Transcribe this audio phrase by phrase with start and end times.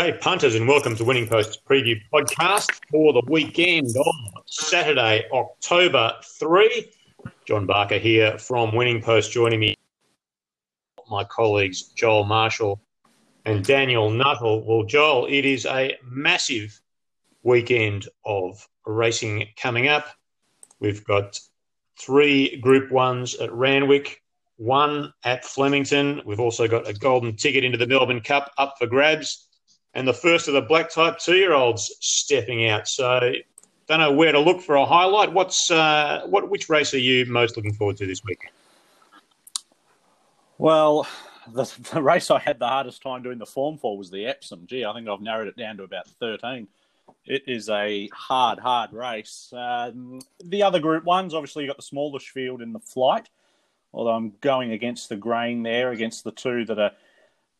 [0.00, 6.14] G'day, punters, and welcome to Winning Post Preview Podcast for the weekend on Saturday, October
[6.24, 6.90] 3.
[7.44, 9.76] John Barker here from Winning Post, joining me,
[11.10, 12.80] my colleagues Joel Marshall
[13.44, 14.64] and Daniel Nuttall.
[14.64, 16.80] Well, Joel, it is a massive
[17.42, 20.06] weekend of racing coming up.
[20.78, 21.38] We've got
[21.98, 24.22] three Group Ones at Randwick,
[24.56, 26.22] one at Flemington.
[26.24, 29.48] We've also got a golden ticket into the Melbourne Cup up for grabs
[29.94, 32.88] and the first of the black type two year olds stepping out.
[32.88, 33.32] So
[33.88, 35.32] don't know where to look for a highlight.
[35.32, 36.48] What's uh, what?
[36.48, 38.38] Which race are you most looking forward to this week?
[40.58, 41.08] Well,
[41.52, 44.66] the, the, race I had the hardest time doing the form for was the Epsom.
[44.66, 46.68] Gee, I think I've narrowed it down to about thirteen.
[47.26, 49.52] It is a hard, hard race.
[49.56, 53.28] Um, the other Group Ones, obviously, you got the smallish field in the flight.
[53.92, 56.92] Although I'm going against the grain there, against the two that are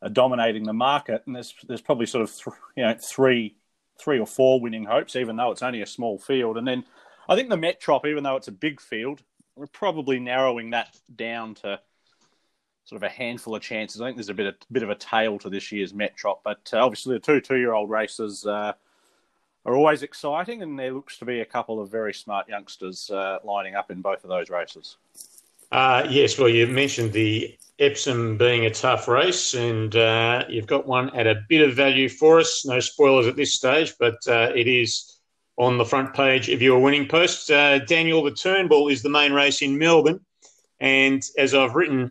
[0.08, 3.56] dominating the market, and there's there's probably sort of th- you know three
[3.98, 6.56] three or four winning hopes, even though it's only a small field.
[6.56, 6.84] And then
[7.28, 9.22] I think the Metrop, even though it's a big field,
[9.56, 11.80] we're probably narrowing that down to
[12.84, 14.00] sort of a handful of chances.
[14.00, 16.70] I think there's a bit of bit of a tail to this year's Metrop, but
[16.72, 18.46] uh, obviously the two two year old races.
[18.46, 18.72] Uh,
[19.66, 23.38] are always exciting, and there looks to be a couple of very smart youngsters uh,
[23.44, 24.96] lining up in both of those races.
[25.72, 30.86] Uh, yes, well, you mentioned the Epsom being a tough race, and uh, you've got
[30.86, 32.66] one at a bit of value for us.
[32.66, 35.20] No spoilers at this stage, but uh, it is
[35.56, 37.50] on the front page of your winning post.
[37.50, 40.20] Uh, Daniel, the Turnbull is the main race in Melbourne,
[40.80, 42.10] and as I've written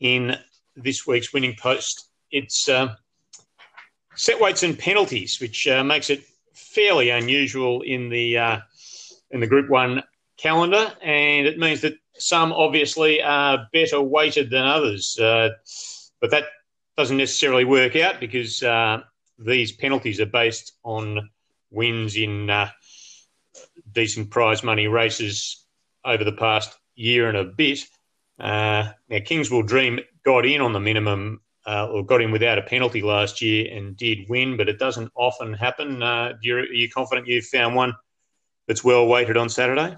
[0.00, 0.36] in
[0.74, 2.94] this week's winning post, it's uh,
[4.16, 6.24] set weights and penalties, which uh, makes it
[6.54, 8.62] fairly unusual in the
[9.30, 10.02] in the Group One
[10.38, 15.50] calendar, and it means that some obviously are better weighted than others, uh,
[16.20, 16.44] but that
[16.96, 19.00] doesn't necessarily work out because uh,
[19.38, 21.28] these penalties are based on
[21.70, 22.68] wins in uh,
[23.92, 25.66] decent prize money races
[26.04, 27.80] over the past year and a bit.
[28.38, 32.58] Uh, now, Kings Will Dream got in on the minimum uh, or got in without
[32.58, 36.02] a penalty last year and did win, but it doesn't often happen.
[36.02, 37.94] Uh, are you confident you've found one
[38.66, 39.96] that's well weighted on Saturday?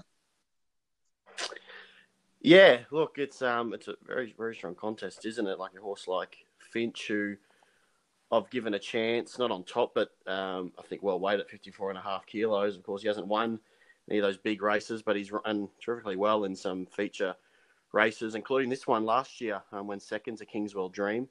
[2.45, 5.57] Yeah, look, it's um, it's a very very strong contest, isn't it?
[5.57, 7.37] Like a horse like Finch, who
[8.31, 11.89] I've given a chance, not on top, but um, I think well weighed at 54
[11.89, 12.77] and a half kilos.
[12.77, 13.59] Of course, he hasn't won
[14.07, 17.33] any of those big races, but he's run terrifically well in some feature
[17.93, 21.27] races, including this one last year um, when second to Kings Will Dream.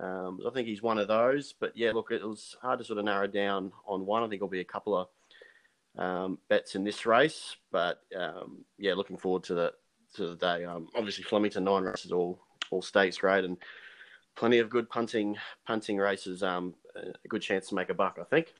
[0.00, 1.52] Um, I think he's one of those.
[1.60, 4.22] But yeah, look, it was hard to sort of narrow down on one.
[4.22, 5.08] I think there'll be a couple of
[6.02, 9.72] um, bets in this race, but um, yeah, looking forward to the
[10.16, 10.64] to the day.
[10.64, 12.38] Um, obviously, Flemington nine races all
[12.70, 13.56] all stakes grade and
[14.34, 16.42] plenty of good punting punting races.
[16.42, 18.52] Um, a good chance to make a buck, I think.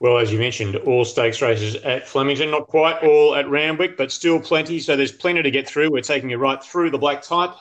[0.00, 4.10] Well, as you mentioned, all stakes races at Flemington, not quite all at Randwick, but
[4.10, 4.80] still plenty.
[4.80, 5.92] So there's plenty to get through.
[5.92, 7.54] We're taking you right through the black type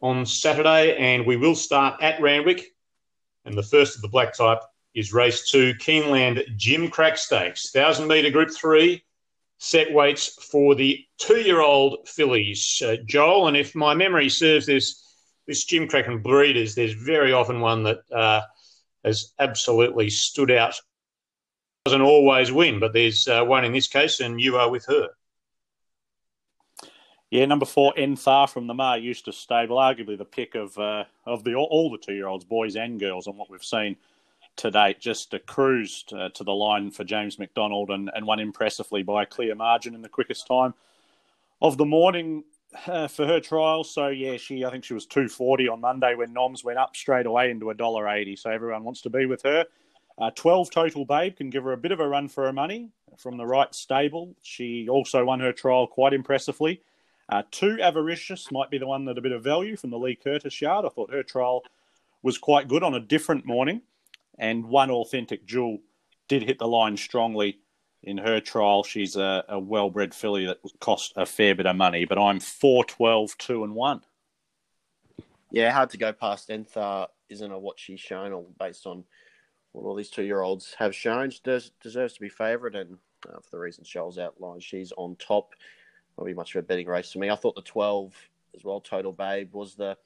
[0.00, 2.74] on Saturday, and we will start at Randwick.
[3.44, 4.58] And the first of the black type
[4.94, 9.04] is race two, Keeneland Gimcrack Stakes, thousand metre Group Three
[9.58, 13.48] set weights for the two-year-old fillies, uh, Joel.
[13.48, 15.04] And if my memory serves, this
[15.46, 18.42] this Gimcrack and breeders, there's very often one that uh,
[19.04, 20.74] has absolutely stood out.
[21.84, 25.08] Doesn't always win, but there's uh, one in this case, and you are with her.
[27.30, 31.44] Yeah, number four, Enthar from the Maher Eustace stable, arguably the pick of uh, of
[31.44, 33.96] the all the two year olds, boys and girls, on what we've seen
[34.58, 38.40] to date, just a cruised uh, to the line for James McDonald and, and won
[38.40, 40.74] impressively by a clear margin in the quickest time
[41.60, 42.44] of the morning
[42.86, 43.82] uh, for her trial.
[43.82, 46.94] So yeah, she I think she was two forty on Monday when Noms went up
[46.94, 48.36] straight away into a dollar eighty.
[48.36, 49.64] So everyone wants to be with her.
[50.18, 52.90] Uh, Twelve total, babe can give her a bit of a run for her money
[53.16, 54.34] from the right stable.
[54.42, 56.82] She also won her trial quite impressively.
[57.28, 60.16] Uh, two Avaricious might be the one that a bit of value from the Lee
[60.16, 60.84] Curtis yard.
[60.84, 61.62] I thought her trial
[62.22, 63.82] was quite good on a different morning
[64.38, 65.78] and one authentic jewel
[66.28, 67.58] did hit the line strongly
[68.02, 68.84] in her trial.
[68.84, 72.40] She's a, a well bred filly that cost a fair bit of money, but I'm
[72.40, 74.00] 4 12, 2 and 1.
[75.50, 77.60] Yeah, hard to go past Enthar, isn't it?
[77.60, 79.04] What she's shown, or based on
[79.72, 81.30] what all these two year olds have shown.
[81.30, 81.40] She
[81.82, 82.98] deserves to be favourite, and
[83.28, 85.54] uh, for the reasons Charles outlined, she's on top.
[86.16, 87.30] Won't be much of a betting race for me.
[87.30, 88.12] I thought the 12
[88.56, 89.96] as well, Total Babe, was the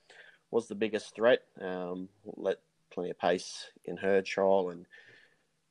[0.50, 1.40] was the biggest threat.
[1.60, 2.58] Um, let
[2.92, 4.86] plenty of pace in her trial and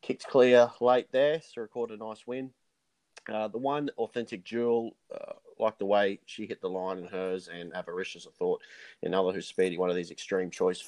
[0.02, 2.52] kicked clear late there to record a nice win.
[3.32, 7.48] Uh, the one authentic jewel, uh, like the way she hit the line in hers
[7.48, 8.62] and Avaricious, I thought,
[9.04, 10.84] another who's speedy, one of these extreme choice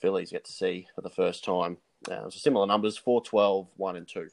[0.00, 1.76] fillies get to see for the first time
[2.10, 4.28] Uh, so similar numbers 4, 12, 1, and 2.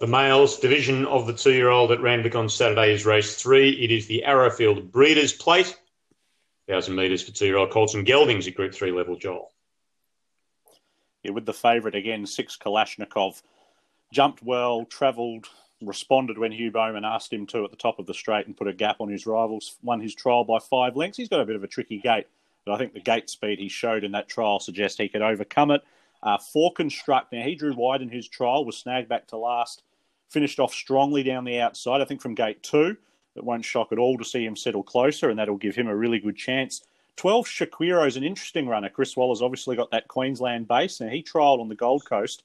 [0.00, 3.70] The males division of the two year old at Randwick on Saturday is race three.
[3.70, 5.78] It is the Arrowfield Breeders' Plate.
[6.66, 9.52] 1,000 metres for two year old Colton Geldings at Group 3 level, Joel.
[11.22, 13.42] Yeah, with the favourite again, six Kalashnikov.
[14.12, 15.46] Jumped well, travelled,
[15.80, 18.68] responded when Hugh Bowman asked him to at the top of the straight and put
[18.68, 19.76] a gap on his rivals.
[19.82, 21.18] Won his trial by five lengths.
[21.18, 22.26] He's got a bit of a tricky gate,
[22.64, 25.70] but I think the gate speed he showed in that trial suggests he could overcome
[25.70, 25.82] it.
[26.22, 29.82] Uh, for Construct, now he drew wide in his trial, was snagged back to last
[30.32, 32.00] finished off strongly down the outside.
[32.00, 32.96] I think from gate two,
[33.36, 35.96] it won't shock at all to see him settle closer, and that'll give him a
[35.96, 36.82] really good chance.
[37.16, 38.88] 12, Shaquiro is an interesting runner.
[38.88, 42.42] Chris Waller's obviously got that Queensland base, and he trialled on the Gold Coast,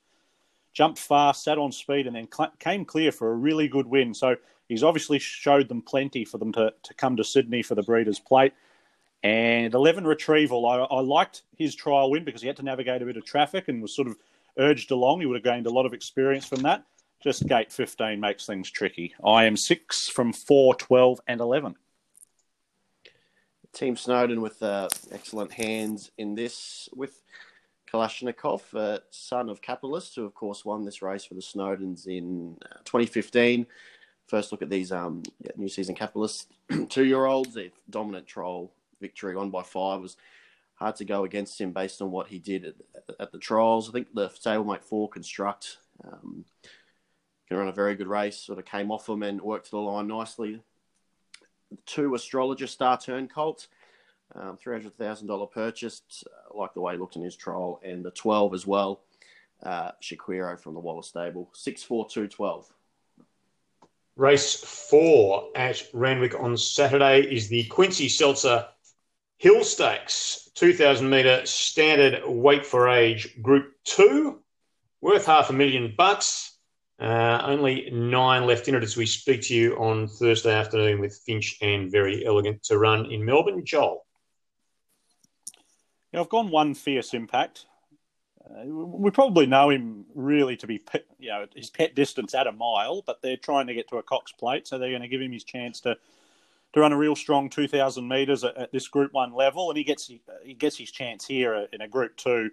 [0.74, 4.14] jumped fast, sat on speed, and then cl- came clear for a really good win.
[4.14, 4.36] So
[4.68, 8.20] he's obviously showed them plenty for them to, to come to Sydney for the Breeders'
[8.20, 8.54] Plate.
[9.24, 13.06] And 11 Retrieval, I, I liked his trial win because he had to navigate a
[13.06, 14.16] bit of traffic and was sort of
[14.58, 15.22] urged along.
[15.22, 16.84] He would have gained a lot of experience from that.
[17.20, 19.16] Just gate 15 makes things tricky.
[19.26, 21.76] I am six from 4, 12, and 11.
[23.78, 27.22] Team Snowden with uh, excellent hands in this with
[27.92, 32.58] Kalashnikov, uh, son of capitalists, who of course won this race for the Snowdens in
[32.66, 33.68] uh, 2015.
[34.26, 36.48] First look at these um, yeah, new season capitalists,
[36.90, 37.54] two year olds.
[37.54, 40.18] Their dominant trial victory, one by five, was
[40.74, 42.76] hard to go against him based on what he did at,
[43.20, 43.90] at the trials.
[43.90, 45.78] I think the stablemate four construct.
[46.04, 46.46] Um,
[47.48, 48.38] can run a very good race.
[48.38, 50.62] Sort of came off them and worked to the line nicely.
[51.86, 53.68] Two astrologer star turn colts,
[54.36, 56.02] um, three hundred thousand dollar purchase.
[56.26, 59.02] Uh, like the way he looked in his trial, and the twelve as well.
[59.64, 62.72] Uh, Shaquiro from the Waller's stable, six four two twelve.
[64.16, 68.68] Race four at Randwick on Saturday is the Quincy Seltzer
[69.38, 74.42] Hill Stakes, 2,000 metre standard weight for age group two,
[75.02, 76.57] worth half a million bucks.
[77.00, 81.16] Uh, only nine left in it as we speak to you on Thursday afternoon with
[81.26, 83.64] Finch and Very Elegant to run in Melbourne.
[83.64, 84.06] Joel.
[86.12, 87.66] Yeah, I've gone one fierce impact.
[88.44, 90.82] Uh, we probably know him really to be,
[91.20, 94.04] you know, his pet distance at a mile, but they're trying to get to a
[94.04, 95.98] Cox plate, so they're going to give him his chance to
[96.74, 99.84] to run a real strong 2,000 metres at, at, this Group One level, and he
[99.84, 100.12] gets
[100.44, 102.52] he gets his chance here in a Group Two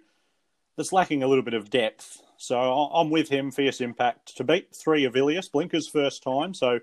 [0.77, 2.21] that's lacking a little bit of depth.
[2.37, 6.53] So I'm with him, Fierce Impact, to beat three of Avilius, Blinker's first time.
[6.53, 6.79] So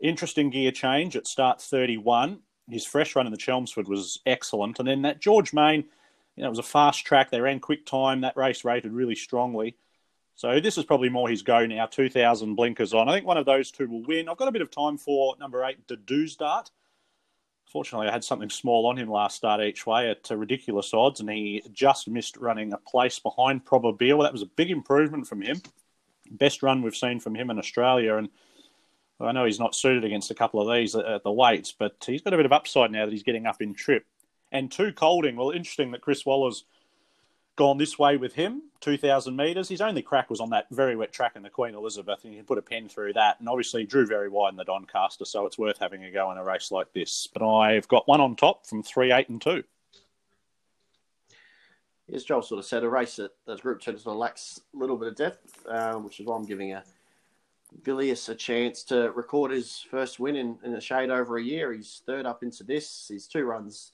[0.00, 2.40] interesting gear change at start 31.
[2.68, 4.78] His fresh run in the Chelmsford was excellent.
[4.78, 5.84] And then that George Main,
[6.34, 7.30] you know, it was a fast track.
[7.30, 8.22] They ran quick time.
[8.22, 9.76] That race rated really strongly.
[10.34, 11.86] So this is probably more his go now.
[11.86, 13.08] 2,000 blinkers on.
[13.08, 14.28] I think one of those two will win.
[14.28, 16.70] I've got a bit of time for number eight, Dedu's Dart.
[17.74, 21.18] Fortunately, I had something small on him last start each way at uh, ridiculous odds,
[21.18, 24.22] and he just missed running a place behind Probabeel.
[24.22, 25.60] That was a big improvement from him.
[26.30, 28.28] Best run we've seen from him in Australia, and
[29.18, 32.22] I know he's not suited against a couple of these at the weights, but he's
[32.22, 34.06] got a bit of upside now that he's getting up in trip.
[34.52, 36.66] And two Kolding, well, interesting that Chris Waller's
[37.56, 39.68] gone this way with him, 2,000 metres.
[39.68, 42.42] His only crack was on that very wet track in the Queen Elizabeth, and he
[42.42, 43.38] put a pen through that.
[43.40, 46.38] And obviously, drew very wide in the Doncaster, so it's worth having a go in
[46.38, 47.28] a race like this.
[47.32, 49.64] But I've got one on top from 3, 8, and 2.
[52.12, 54.78] As Joel sort of said, a race that, that's Group 2 sort of lacks a
[54.78, 56.84] little bit of depth, um, which is why I'm giving a
[57.82, 61.72] Villiers a chance to record his first win in, in a shade over a year.
[61.72, 63.08] He's third up into this.
[63.08, 63.92] His two runs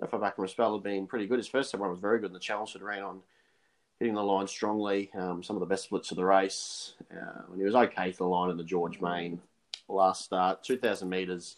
[0.00, 1.38] so far back from a spell have been pretty good.
[1.38, 3.20] His first run was very good in the challenge Chelmsford ran on
[3.98, 5.10] hitting the line strongly.
[5.14, 6.94] Um, some of the best splits of the race.
[7.10, 9.40] Uh, and he was okay for the line in the George Main
[9.88, 10.62] last start.
[10.64, 11.56] 2,000 metres,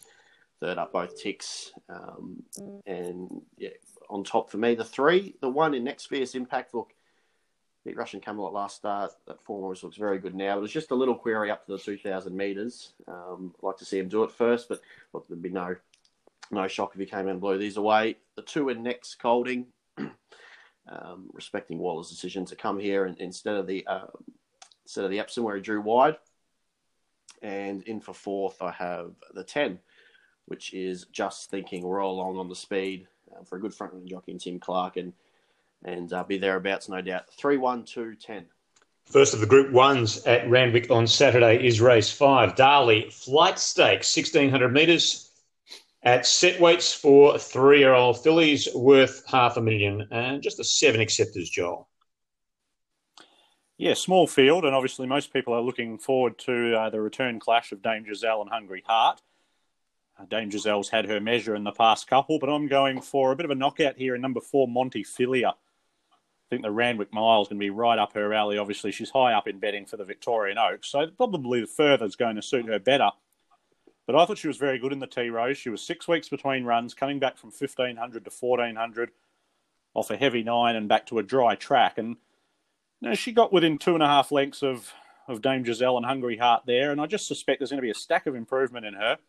[0.61, 1.71] third up both ticks.
[1.89, 2.43] Um,
[2.85, 3.69] and yeah,
[4.09, 5.35] on top for me, the three.
[5.41, 6.93] The one in next fierce impact look.
[7.85, 9.11] Beat Russian Camelot last start.
[9.25, 10.55] That form always looks very good now.
[10.55, 12.91] But it's just a little query up to the 2,000 metres.
[13.07, 14.81] Um, I'd like to see him do it first, but
[15.13, 15.75] look, thered be no
[16.51, 18.17] no shock if he came in and blew these away.
[18.35, 23.67] The two in next Kolding, um, respecting Waller's decision to come here and, instead of
[23.67, 24.07] the uh,
[24.85, 26.17] instead of the Epsom where he drew wide.
[27.41, 29.79] And in for fourth, I have the ten,
[30.45, 34.09] which is just thinking roll along on the speed uh, for a good front running
[34.09, 35.13] jockey and Tim Clark and
[35.85, 37.29] and uh, be thereabouts, no doubt.
[37.29, 38.45] Three, one, two, ten.
[39.05, 44.09] First of the Group Ones at Randwick on Saturday is race five, Darley Flight Stakes,
[44.09, 45.28] sixteen hundred metres
[46.03, 50.63] at set weights for three year old fillies worth half a million and just a
[50.63, 51.87] seven acceptors, Joel.
[53.77, 57.71] Yeah, small field, and obviously most people are looking forward to uh, the return clash
[57.71, 59.21] of Dame Giselle and Hungry Heart.
[60.19, 63.37] Uh, Dame Giselle's had her measure in the past couple, but I'm going for a
[63.37, 65.51] bit of a knockout here in number four, Montefilia.
[65.51, 68.57] I think the Randwick Mile is going to be right up her alley.
[68.57, 72.17] Obviously, she's high up in betting for the Victorian Oaks, so probably the further is
[72.17, 73.11] going to suit her better.
[74.09, 75.55] But I thought she was very good in the Tea Rose.
[75.55, 79.11] She was six weeks between runs, coming back from 1500 to 1400
[79.93, 81.99] off a heavy nine and back to a dry track.
[81.99, 82.17] And
[83.01, 84.91] you know, she got within two and a half lengths of,
[85.27, 86.91] of Dame Giselle and Hungry Heart there.
[86.91, 89.19] And I just suspect there's going to be a stack of improvement in her.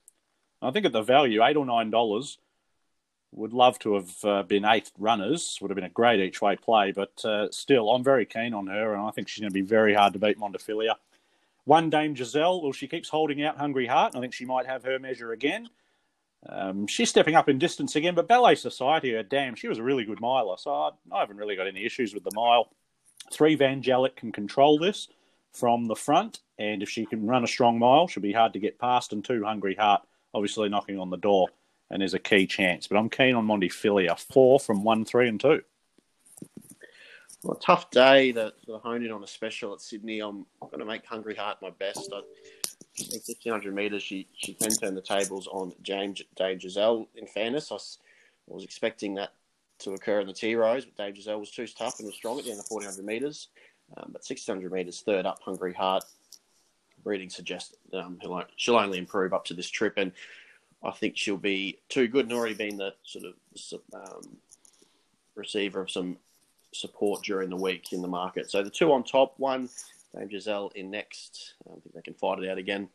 [0.62, 2.38] I think at the value, eight or nine dollars,
[3.32, 5.58] would love to have uh, been eighth runners.
[5.60, 8.68] Would have been a great each way play, but uh, still, I'm very keen on
[8.68, 10.94] her, and I think she's going to be very hard to beat Montefilia.
[11.70, 14.16] One Dame Giselle, well, she keeps holding out Hungry Heart.
[14.16, 15.68] I think she might have her measure again.
[16.48, 19.84] Um, she's stepping up in distance again, but Ballet Society, her dam, she was a
[19.84, 22.70] really good miler, so I, I haven't really got any issues with the mile.
[23.32, 25.06] Three Vangelic can control this
[25.52, 28.58] from the front, and if she can run a strong mile, she'll be hard to
[28.58, 29.12] get past.
[29.12, 30.02] And two Hungry Heart,
[30.34, 31.50] obviously knocking on the door
[31.88, 32.88] and there's a key chance.
[32.88, 35.62] But I'm keen on Montefilia, four from one, three, and two.
[37.42, 40.20] Well, tough day to, to hone in on a special at Sydney.
[40.20, 42.12] I'm going to make Hungry Heart my best.
[42.12, 42.20] I
[42.98, 47.08] think 1500 metres, she, she can turn the tables on James Dame Giselle.
[47.14, 47.76] In fairness, I
[48.46, 49.32] was, expecting that
[49.78, 52.38] to occur in the Tea Rose, but Dame Giselle was too tough and was strong
[52.38, 53.48] at the end of 1400 metres.
[53.96, 56.04] Um, but 1600 metres, third up, Hungry Heart.
[57.02, 58.18] Breeding suggests um,
[58.56, 59.94] she'll only improve up to this trip.
[59.96, 60.12] And
[60.82, 64.36] I think she'll be too good and already been the sort of um,
[65.34, 66.18] receiver of some
[66.72, 68.50] support during the week in the market.
[68.50, 69.68] So the two on top, one
[70.14, 71.54] Dame Giselle in next.
[71.66, 72.88] I think they can fight it out again.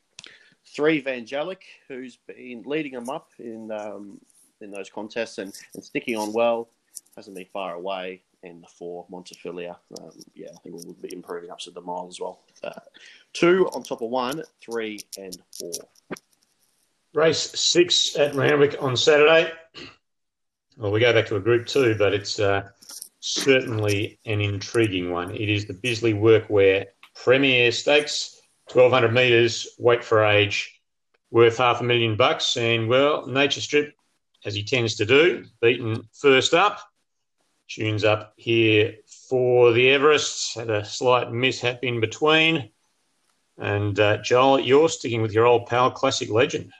[0.65, 4.19] Three Vangelic, who's been leading them up in um,
[4.61, 6.69] in those contests and, and sticking on well,
[7.15, 8.21] hasn't been far away.
[8.43, 12.07] And the four Montefilia, um, yeah, I think we'll be improving up to the mile
[12.07, 12.41] as well.
[12.63, 12.71] Uh,
[13.33, 15.71] two on top of one, three and four.
[17.13, 19.51] Race six at Randwick on Saturday.
[20.77, 22.69] Well, we go back to a group two, but it's uh,
[23.25, 25.33] certainly an intriguing one.
[25.33, 28.39] It is the Bisley Workwear Premier Stakes,
[28.71, 30.79] 1200 metres, weight for age,
[31.31, 32.55] worth half a million bucks.
[32.55, 33.95] And, well, Nature Strip,
[34.45, 36.79] as he tends to do, beaten first up,
[37.67, 38.95] tunes up here
[39.27, 42.69] for the Everest, had a slight mishap in between.
[43.57, 46.71] And, uh, Joel, you're sticking with your old pal, Classic Legend.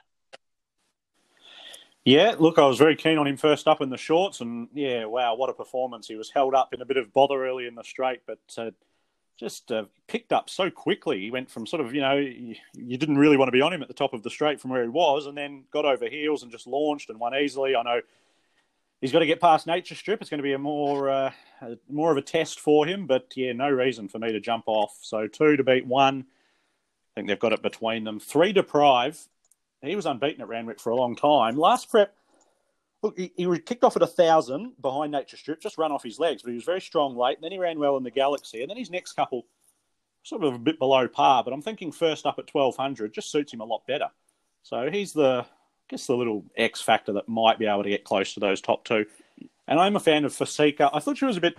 [2.06, 5.06] Yeah, look, I was very keen on him first up in the shorts, and yeah,
[5.06, 6.08] wow, what a performance!
[6.08, 8.70] He was held up in a bit of bother early in the straight, but uh,
[9.40, 11.20] just uh, picked up so quickly.
[11.20, 13.82] He went from sort of, you know, you, didn't really want to be on him
[13.82, 16.44] at the top of the straight from where he was, and then got over heels
[16.44, 17.76] and just launched and won easily.
[17.76, 18.02] I know
[19.02, 20.22] he's got to get past Nature Strip.
[20.22, 21.32] It's going to be a more uh,
[21.62, 24.66] a, more of a test for him, but yeah, no reason for me to jump
[24.68, 24.96] off.
[25.02, 26.28] So two to beat one.
[26.28, 28.20] I think they've got it between them.
[28.20, 29.28] Three deprive
[29.88, 31.56] he was unbeaten at Randwick for a long time.
[31.56, 32.16] Last prep,
[33.02, 36.20] look, he, he kicked off at a thousand behind Nature Strip, just run off his
[36.20, 37.38] legs, but he was very strong late.
[37.38, 39.46] And then he ran well in the Galaxy, and then his next couple
[40.24, 41.44] sort of a bit below par.
[41.44, 44.10] But I'm thinking first up at 1200 just suits him a lot better.
[44.64, 45.46] So he's the, I
[45.90, 48.84] guess, the little X factor that might be able to get close to those top
[48.84, 49.06] two.
[49.68, 50.90] And I'm a fan of Fasika.
[50.92, 51.58] I thought she was a bit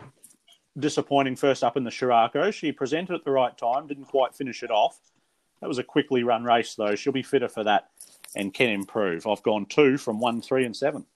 [0.79, 2.53] disappointing first up in the Shirako.
[2.53, 4.99] She presented at the right time, didn't quite finish it off.
[5.61, 6.95] That was a quickly run race, though.
[6.95, 7.89] She'll be fitter for that
[8.37, 9.27] and can improve.
[9.27, 11.07] I've gone two from one, three, and seven.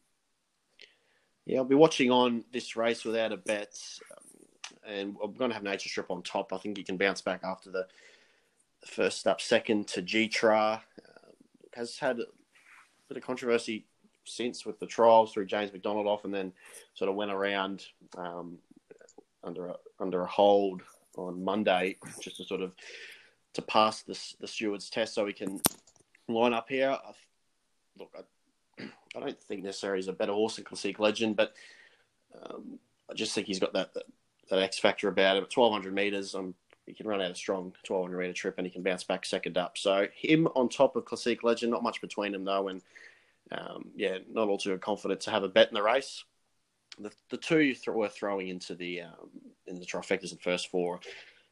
[1.46, 3.78] Yeah, I'll be watching on this race without a bet,
[4.86, 6.52] and I'm going to have Nature Strip on top.
[6.52, 7.86] I think he can bounce back after the
[8.86, 9.40] first up.
[9.40, 10.76] Second to Gytrash.
[10.76, 11.16] Uh,
[11.74, 12.24] has had a
[13.08, 13.86] bit of controversy
[14.24, 16.52] since with the trials through James McDonald off, and then
[16.94, 17.84] sort of went around
[18.16, 18.58] um,
[19.44, 20.82] under a, under a hold
[21.16, 22.74] on Monday just to sort of
[23.52, 25.60] to pass the the stewards test so he can
[26.34, 26.90] line up here.
[26.90, 27.12] I,
[27.98, 28.82] look, I,
[29.16, 31.54] I, don't think necessarily he's a better horse than Classic Legend, but
[32.34, 32.78] um,
[33.10, 34.04] I just think he's got that, that,
[34.50, 35.44] that X factor about him.
[35.44, 36.54] At 1200 metres, um,
[36.86, 39.56] he can run out a strong 1200 metre trip and he can bounce back second
[39.56, 39.78] up.
[39.78, 42.82] So him on top of Classic Legend, not much between them though, and
[43.52, 46.24] um, yeah, not all too confident to have a bet in the race.
[46.98, 49.30] The, the two th- we're throwing into the um,
[49.66, 51.00] in the trifectas and first four,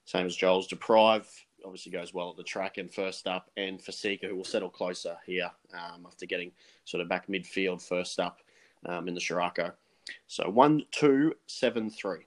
[0.04, 1.28] same as Joel's Deprive
[1.68, 5.18] obviously goes well at the track and first up, and Fasika, who will settle closer
[5.26, 6.50] here um, after getting
[6.86, 8.38] sort of back midfield first up
[8.86, 9.72] um, in the Shirako.
[10.26, 12.26] So one, two, seven, three.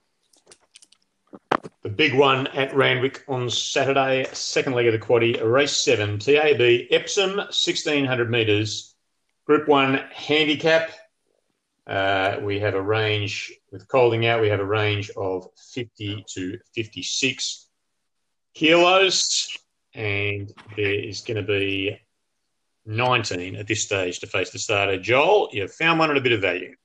[1.81, 6.61] The big one at Randwick on Saturday, second leg of the quaddy, race seven, TAB
[6.91, 8.93] Epsom, 1600 metres,
[9.45, 10.91] Group One handicap.
[11.87, 14.39] Uh, we have a range with Kolding out.
[14.39, 17.69] We have a range of 50 to 56
[18.53, 19.57] kilos,
[19.93, 21.99] and there is going to be
[22.85, 24.97] 19 at this stage to face the starter.
[24.97, 26.75] Joel, you've found one at a bit of value.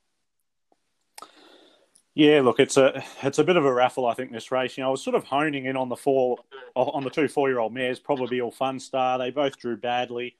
[2.14, 4.06] Yeah, look, it's a it's a bit of a raffle.
[4.06, 4.78] I think this race.
[4.78, 6.38] You know, I was sort of honing in on the four
[6.74, 8.00] on the two four year old mares.
[8.00, 9.18] Probabeel fun star.
[9.18, 10.34] They both drew badly.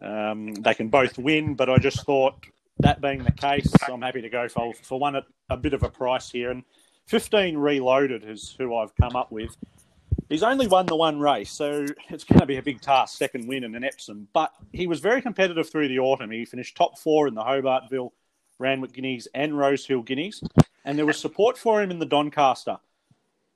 [0.00, 2.46] Um, they can both win, but I just thought
[2.78, 5.82] that being the case, I'm happy to go for for one at a bit of
[5.82, 6.50] a price here.
[6.50, 6.64] And
[7.06, 9.54] 15 reloaded is who I've come up with.
[10.28, 13.46] He's only won the one race, so it's going to be a big task, second
[13.46, 14.28] win in an Epsom.
[14.32, 16.30] But he was very competitive through the autumn.
[16.30, 18.12] He finished top four in the Hobartville
[18.58, 20.42] Randwick Guineas and Rosehill Guineas,
[20.84, 22.78] and there was support for him in the Doncaster.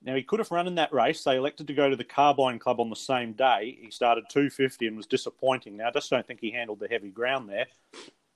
[0.02, 1.24] Now he could have run in that race.
[1.24, 3.78] They elected to go to the Carbine Club on the same day.
[3.80, 5.76] He started 250 and was disappointing.
[5.76, 7.66] Now I just don't think he handled the heavy ground there.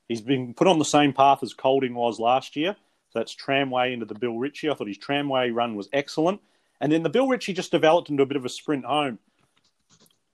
[0.09, 2.75] He's been put on the same path as Kolding was last year.
[3.11, 4.71] So that's Tramway into the Bill Ritchie.
[4.71, 6.41] I thought his Tramway run was excellent.
[6.81, 9.19] And then the Bill Ritchie just developed into a bit of a sprint home.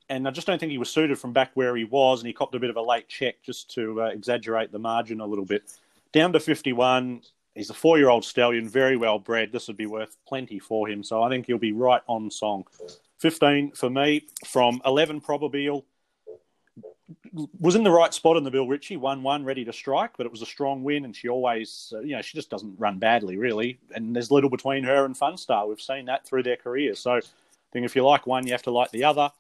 [0.09, 2.33] And I just don't think he was suited from back where he was, and he
[2.33, 5.45] copped a bit of a late check just to uh, exaggerate the margin a little
[5.45, 5.65] bit.
[6.13, 7.23] Down to 51.
[7.55, 9.51] He's a four year old stallion, very well bred.
[9.51, 11.03] This would be worth plenty for him.
[11.03, 12.65] So I think he'll be right on song.
[13.19, 15.83] 15 for me from 11 Probabeel
[17.61, 20.27] was in the right spot in the Bill Ritchie, one one, ready to strike, but
[20.27, 22.99] it was a strong win, and she always, uh, you know, she just doesn't run
[22.99, 23.79] badly, really.
[23.95, 25.69] And there's little between her and Funstar.
[25.69, 26.99] We've seen that through their careers.
[26.99, 27.21] So I
[27.73, 29.31] think if you like one, you have to like the other.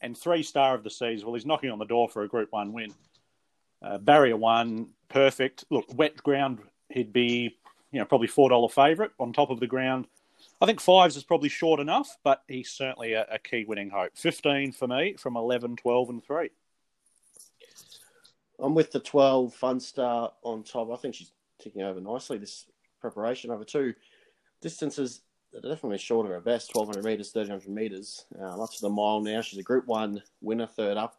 [0.00, 2.52] And three star of the seas, well, he's knocking on the door for a Group
[2.52, 2.94] One win.
[3.82, 5.64] Uh, barrier one, perfect.
[5.70, 7.56] Look, wet ground, he'd be,
[7.92, 10.06] you know, probably four dollar favourite on top of the ground.
[10.60, 14.12] I think fives is probably short enough, but he's certainly a, a key winning hope.
[14.16, 16.50] 15 for me from 11, 12, and 3.
[18.64, 20.90] I'm with the 12 Funstar on top.
[20.90, 22.64] I think she's ticking over nicely this
[22.98, 23.92] preparation over two
[24.62, 25.20] distances
[25.52, 28.24] that are definitely shorter at best 1200 metres, 1300 metres.
[28.34, 29.42] Uh, much of the mile now.
[29.42, 31.18] She's a Group 1 winner, third up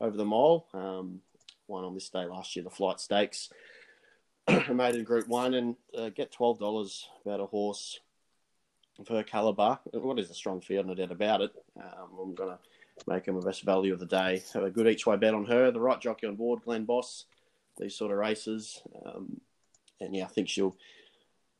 [0.00, 0.66] over the mile.
[0.72, 1.20] Um,
[1.68, 3.50] won on this day last year, the Flight Stakes.
[4.72, 8.00] made in Group 1 and uh, get $12 about a horse
[8.98, 9.78] of her calibre.
[9.92, 11.50] What is a strong field, no doubt about it.
[11.76, 12.58] Um, I'm to
[13.06, 14.42] make him a best value of the day.
[14.54, 15.70] Have a good each way bet on her.
[15.70, 17.24] The right jockey on board, Glenn Boss.
[17.78, 19.38] These sort of races, um,
[20.00, 20.76] and yeah, I think she'll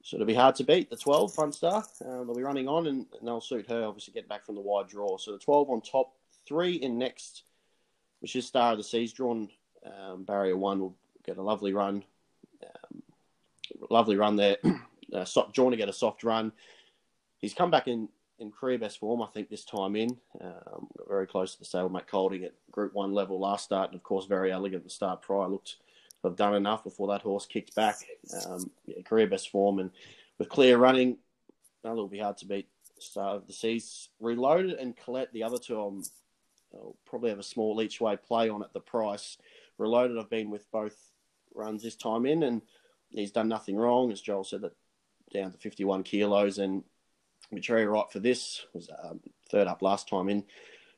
[0.03, 0.89] sort of be hard to beat.
[0.89, 3.85] The 12 Funstar, uh, they'll be running on, and, and, they'll suit her.
[3.85, 5.19] Obviously, get back from the wide draw.
[5.19, 6.15] So the 12 on top,
[6.47, 7.43] three in next,
[8.21, 9.51] which is Star of the Seas drawn.
[9.85, 12.03] Um, barrier one will get a lovely run,
[12.65, 13.03] um,
[13.91, 14.57] lovely run there.
[15.13, 16.53] uh, soft, drawn to get a soft run.
[17.39, 20.17] He's come back in in career best form, I think, this time in.
[20.41, 23.97] Um, got very close to the stablemate Kolding at Group 1 level last start, and
[23.97, 25.49] of course, very elegant the start prior.
[25.49, 25.77] Looked
[26.23, 27.97] to have done enough before that horse kicked back.
[28.47, 29.91] Um, yeah, career best form, and
[30.39, 31.19] with clear running,
[31.85, 32.69] it'll be hard to beat.
[32.99, 36.03] Star of the Seas reloaded and Colette, the other two, um,
[36.73, 39.37] I'll probably have a small each way play on at the price.
[39.77, 40.97] Reloaded, I've been with both
[41.55, 42.63] runs this time in, and
[43.11, 44.75] he's done nothing wrong, as Joel said, that
[45.33, 46.85] down to 51 kilos and
[47.53, 48.67] very right for this.
[48.73, 50.45] Was um, third up last time in.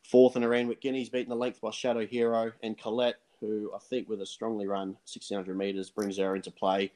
[0.02, 3.78] Fourth in a Randwick Guineas, beaten the length by Shadow Hero and Colette, who I
[3.78, 6.92] think with a strongly run 1600 metres brings her into play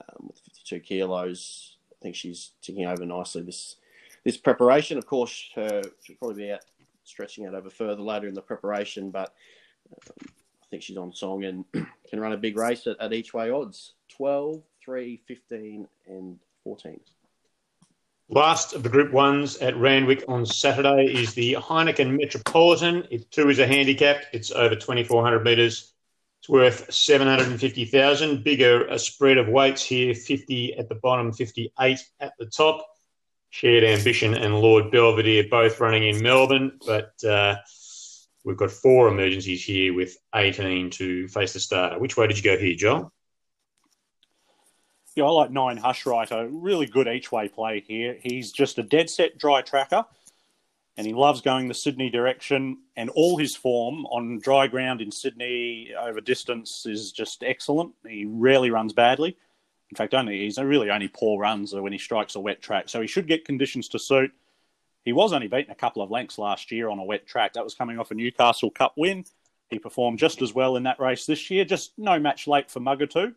[0.00, 1.76] um, with 52 kilos.
[1.92, 3.76] I think she's ticking over nicely this
[4.24, 4.98] this preparation.
[4.98, 6.64] Of course, her she'll probably be out
[7.04, 9.34] stretching out over further later in the preparation, but
[9.92, 10.28] um,
[10.62, 11.64] I think she's on song and
[12.08, 17.00] can run a big race at, at each way odds 12, 3, 15, and 14.
[18.28, 23.06] Last of the Group Ones at Randwick on Saturday is the Heineken Metropolitan.
[23.08, 24.24] It too is a handicap.
[24.32, 25.92] It's over 2,400 metres.
[26.40, 28.42] It's worth 750,000.
[28.42, 32.84] Bigger a spread of weights here 50 at the bottom, 58 at the top.
[33.50, 37.54] Shared Ambition and Lord Belvedere both running in Melbourne, but uh,
[38.44, 42.00] we've got four emergencies here with 18 to face the starter.
[42.00, 43.12] Which way did you go here, Joel?
[45.16, 46.46] Yeah, I like nine Hushwriter.
[46.52, 48.18] Really good each way play here.
[48.22, 50.04] He's just a dead set dry tracker,
[50.98, 52.82] and he loves going the Sydney direction.
[52.96, 57.94] And all his form on dry ground in Sydney over distance is just excellent.
[58.06, 59.38] He rarely runs badly.
[59.90, 62.90] In fact, only he's really only poor runs when he strikes a wet track.
[62.90, 64.32] So he should get conditions to suit.
[65.02, 67.54] He was only beaten a couple of lengths last year on a wet track.
[67.54, 69.24] That was coming off a Newcastle Cup win.
[69.70, 71.64] He performed just as well in that race this year.
[71.64, 73.34] Just no match late for Mugatoo.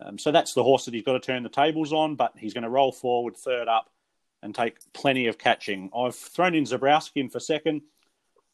[0.00, 2.54] Um, so that's the horse that he's got to turn the tables on, but he's
[2.54, 3.90] going to roll forward third up
[4.42, 5.90] and take plenty of catching.
[5.96, 7.82] I've thrown in Zabrowski in for second.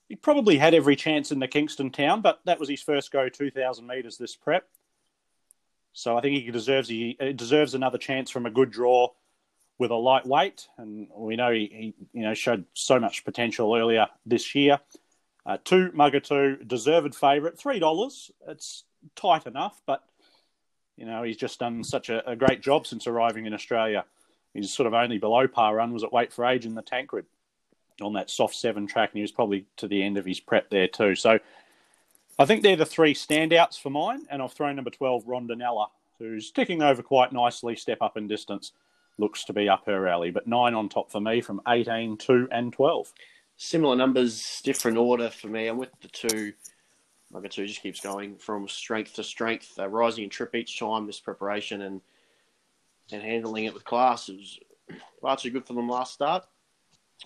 [0.09, 3.29] He probably had every chance in the Kingston town, but that was his first go
[3.29, 4.69] 2,000 metres this prep.
[5.93, 9.09] So I think he deserves he deserves another chance from a good draw
[9.79, 14.07] with a lightweight, and we know he, he you know showed so much potential earlier
[14.25, 14.79] this year.
[15.45, 18.31] Uh, two Mugatoo, deserved favourite, three dollars.
[18.49, 18.85] It's
[19.17, 20.03] tight enough, but
[20.97, 24.05] You know, he's just done such a, a great job since arriving in Australia.
[24.55, 27.25] His sort of only below par run was at Weight for Age in the Tancred
[28.01, 30.71] on that soft seven track, and he was probably to the end of his prep
[30.71, 31.15] there too.
[31.15, 31.39] So
[32.39, 36.51] I think they're the three standouts for mine, and I've thrown number 12, Rondinella, who's
[36.51, 38.73] ticking over quite nicely, step up in distance,
[39.19, 40.31] looks to be up her alley.
[40.31, 43.13] But nine on top for me from 18, 2, and 12.
[43.57, 45.69] Similar numbers, different order for me.
[45.69, 46.53] I'm with the two.
[47.51, 51.07] Two just keeps going from strength to strength, uh, rising in trip each time.
[51.07, 52.01] This preparation and
[53.11, 54.59] and handling it with class was
[55.23, 56.45] largely good for them last start.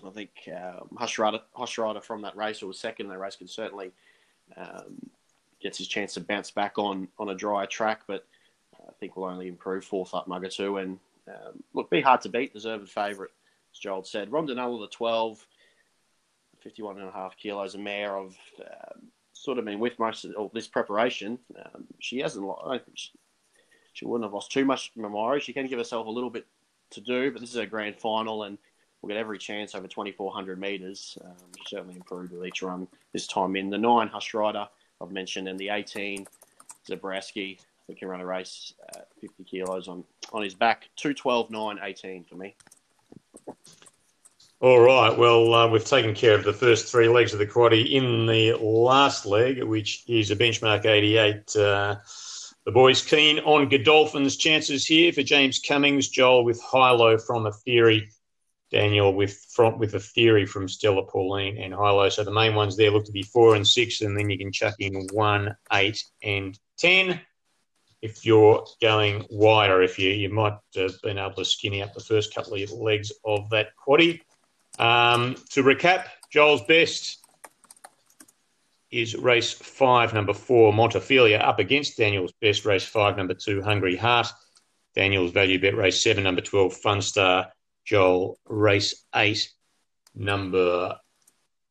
[0.05, 3.19] I think um, Hush, Rider, Hush Writer from that race or was second in that
[3.19, 3.93] race can certainly
[4.57, 4.99] um,
[5.61, 8.27] gets his chance to bounce back on on a drier track, but
[8.87, 12.53] I think will only improve fourth up Mugatoo and um, look be hard to beat.
[12.53, 13.33] Deserved favourite,
[13.73, 14.31] as Joel said.
[14.31, 15.45] Rondinella the 12,
[16.61, 20.35] 51 and a half kilos, a mare of um, sort of been with most of
[20.37, 21.39] all this preparation.
[21.57, 22.49] Um, she hasn't.
[22.65, 23.11] I think she,
[23.93, 25.41] she wouldn't have lost too much memory.
[25.41, 26.47] She can give herself a little bit
[26.91, 28.59] to do, but this is a grand final and
[29.01, 31.19] we'll get every chance over 2,400 metres.
[31.25, 31.35] Um,
[31.67, 33.71] certainly improved with each run this time in.
[33.71, 34.69] The 9 Hush Writer,
[35.01, 36.27] I've mentioned, and the 18
[36.89, 40.89] Zabrowski, who can run a race at 50 kilos on, on his back.
[40.97, 42.55] 212, 9, 18 for me.
[44.59, 45.17] All right.
[45.17, 47.93] Well, uh, we've taken care of the first three legs of the quaddy.
[47.93, 51.97] In the last leg, which is a benchmark 88, uh,
[52.65, 57.53] the boys keen on Godolphin's chances here for James Cummings, Joel with high-low from a
[57.53, 58.09] theory
[58.71, 62.09] Daniel with front with a theory from Stella Pauline and Hilo.
[62.09, 64.53] So the main ones there look to be four and six, and then you can
[64.53, 67.21] chuck in one, eight, and ten.
[68.03, 72.01] If you're going wider, if you you might have been able to skinny up the
[72.01, 74.21] first couple of legs of that quaddy.
[74.79, 77.19] Um, to recap, Joel's best
[78.91, 83.97] is race five, number four, Montefilia, up against Daniel's best race five, number two, Hungry
[83.97, 84.29] Heart.
[84.95, 87.51] Daniel's value bet race seven, number 12, Funstar.
[87.85, 89.49] Joel, race eight,
[90.15, 90.97] number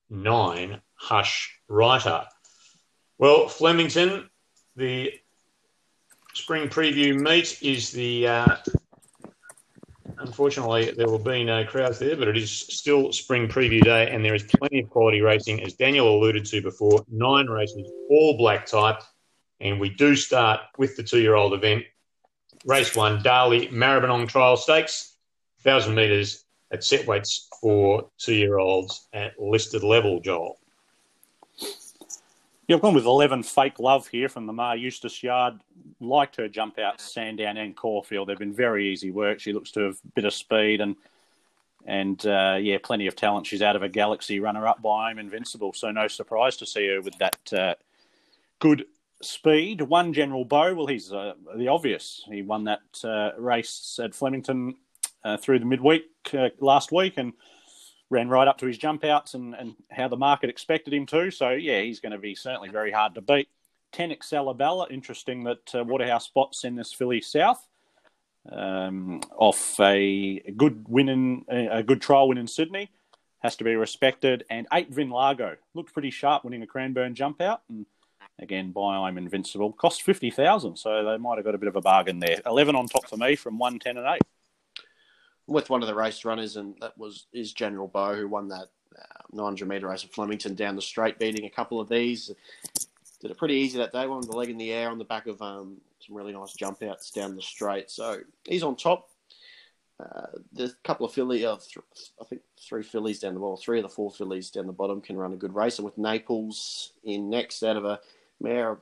[0.09, 2.23] nine, Hush Writer.
[3.17, 4.29] Well, Flemington,
[4.75, 5.11] the
[6.33, 8.27] spring preview meet is the.
[8.27, 8.55] Uh,
[10.19, 14.23] unfortunately, there will be no crowds there, but it is still spring preview day, and
[14.23, 17.06] there is plenty of quality racing, as Daniel alluded to before.
[17.10, 19.01] Nine races, all black type,
[19.60, 21.84] and we do start with the two-year-old event.
[22.65, 25.15] Race one, Darley Maribyrnong Trial Stakes.
[25.63, 30.58] 1,000 metres at set weights for two year olds at listed level, Joel.
[32.67, 35.60] Yeah, I've gone with 11 Fake Love here from the Maher Eustace Yard.
[35.99, 38.28] Liked her jump out Sandown and Caulfield.
[38.28, 39.39] They've been very easy work.
[39.39, 40.95] She looks to have a bit of speed and
[41.88, 43.45] and uh, yeah, plenty of talent.
[43.45, 46.88] She's out of a Galaxy runner up by I'm Invincible, so no surprise to see
[46.88, 47.75] her with that uh,
[48.58, 48.86] good
[49.21, 49.84] speed.
[49.84, 52.25] One General Bow, well, he's uh, the obvious.
[52.28, 54.73] He won that uh, race at Flemington
[55.23, 57.34] uh, through the midweek uh, last week and
[58.15, 61.30] ran right up to his jump outs and, and how the market expected him to.
[61.30, 63.49] So, yeah, he's going to be certainly very hard to beat.
[63.91, 67.65] 10 Excalibella, interesting that uh, Waterhouse spots in this filly south.
[68.51, 72.91] Um, off a good win in a good trial win in Sydney,
[73.39, 74.45] has to be respected.
[74.51, 77.88] And eight Vin Largo looked pretty sharp, winning a Cranbourne jump out, and
[78.38, 81.82] again I'm Invincible cost fifty thousand, so they might have got a bit of a
[81.82, 82.39] bargain there.
[82.45, 84.21] Eleven on top for me from one ten and eight
[85.47, 88.69] with one of the race runners, and that was is General Bow, who won that
[88.97, 92.31] uh, 900 metre race at Flemington down the straight, beating a couple of these.
[93.21, 95.27] Did it pretty easy that day, Won the leg in the air on the back
[95.27, 97.89] of um, some really nice jump outs down the straight.
[97.89, 99.10] So he's on top.
[99.97, 101.86] Uh, there's a couple of filly, uh, th-
[102.19, 104.99] I think three fillies down the bottom, three of the four fillies down the bottom
[104.99, 105.77] can run a good race.
[105.77, 108.01] And with Naples in next out of a
[108.41, 108.77] mare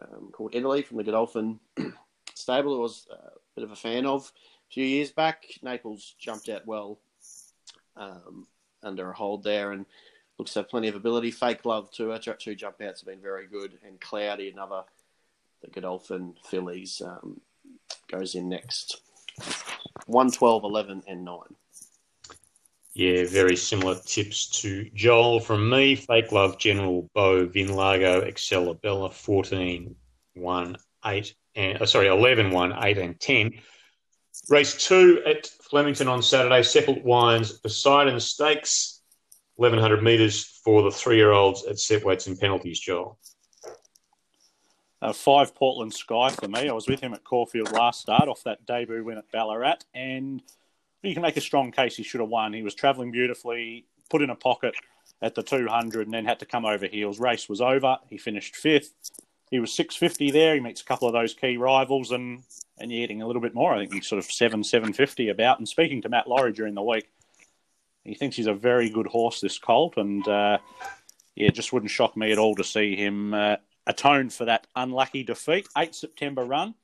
[0.00, 1.58] um, called Italy from the Godolphin
[2.34, 4.32] stable, who was a bit of a fan of
[4.70, 5.44] few years back.
[5.62, 6.98] Naples jumped out well
[7.96, 8.46] um,
[8.82, 9.84] under a hold there and
[10.38, 11.30] looks to have plenty of ability.
[11.30, 12.10] Fake Love, too.
[12.10, 13.78] Her two jump outs have been very good.
[13.86, 14.82] And Cloudy, another,
[15.62, 17.40] the Godolphin fillies, um,
[18.10, 19.02] goes in next.
[20.06, 21.38] 1, 12, 11, and 9.
[22.94, 25.94] Yeah, very similar tips to Joel from me.
[25.94, 29.94] Fake Love, General Bow, Vin Largo, Excalibella, 14,
[30.34, 33.52] 1, 8, and, uh, sorry, 11, 1, 8, and 10.
[34.48, 39.02] Race two at Flemington on Saturday, Seppelt Wines, Poseidon Stakes,
[39.56, 43.18] 1100 metres for the three year olds at set weights and penalties, Joel.
[45.02, 46.68] Uh, five Portland Sky for me.
[46.68, 50.42] I was with him at Caulfield last start off that debut win at Ballarat, and
[51.02, 52.52] you can make a strong case he should have won.
[52.52, 54.74] He was travelling beautifully, put in a pocket
[55.22, 57.18] at the 200, and then had to come over heels.
[57.18, 57.98] Race was over.
[58.08, 58.92] He finished fifth.
[59.50, 60.54] He was 650 there.
[60.54, 62.42] He meets a couple of those key rivals, and
[62.78, 63.74] and you're getting a little bit more.
[63.74, 65.58] I think he's sort of seven 750 about.
[65.58, 67.10] And speaking to Matt Laurie during the week,
[68.04, 70.58] he thinks he's a very good horse, this Colt, and uh,
[71.34, 75.22] yeah, just wouldn't shock me at all to see him uh, atone for that unlucky
[75.22, 75.68] defeat.
[75.76, 76.74] 8 September run,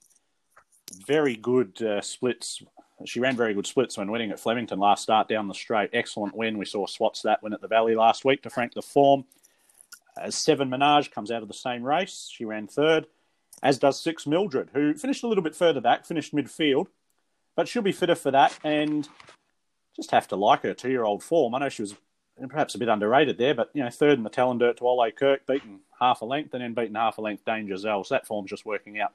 [1.06, 2.62] very good uh, splits.
[3.04, 5.90] She ran very good splits when winning at Flemington last start down the straight.
[5.92, 6.58] Excellent win.
[6.58, 9.24] We saw Swats that win at the Valley last week to frank the form.
[10.16, 13.06] As Seven Menage comes out of the same race, she ran third,
[13.62, 16.86] as does Six Mildred, who finished a little bit further back, finished midfield,
[17.54, 19.08] but she'll be fitter for that and
[19.94, 21.54] just have to like her two year old form.
[21.54, 21.94] I know she was
[22.48, 25.46] perhaps a bit underrated there, but you know, third in the Talindert to Ole Kirk,
[25.46, 28.04] beaten half a length, and then beaten half a length Danger Zell.
[28.04, 29.14] So that form's just working out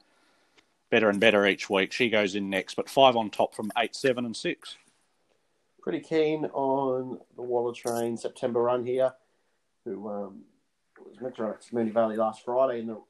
[0.90, 1.92] better and better each week.
[1.92, 4.76] She goes in next, but five on top from eight, seven, and six.
[5.80, 9.12] Pretty keen on the Waller Train September run here,
[9.84, 10.42] who um,
[11.20, 11.36] at
[11.72, 13.00] Moonee Valley last Friday in the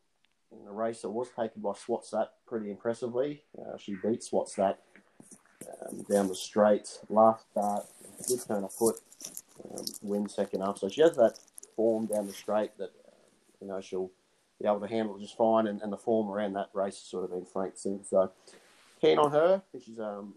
[0.52, 3.42] in the race that was taken by Swatsat pretty impressively.
[3.58, 4.76] Uh, she beat Swatsat
[5.66, 7.86] um, down the straight last start.
[8.28, 8.96] Did turn a foot,
[9.64, 10.78] um, win second up.
[10.78, 11.38] So she has that
[11.74, 13.12] form down the straight that uh,
[13.60, 14.10] you know she'll
[14.60, 15.66] be able to handle just fine.
[15.66, 18.10] And, and the form around that race has sort of been franked since.
[18.10, 18.30] So
[19.00, 19.62] keen on her.
[19.84, 20.34] She's um,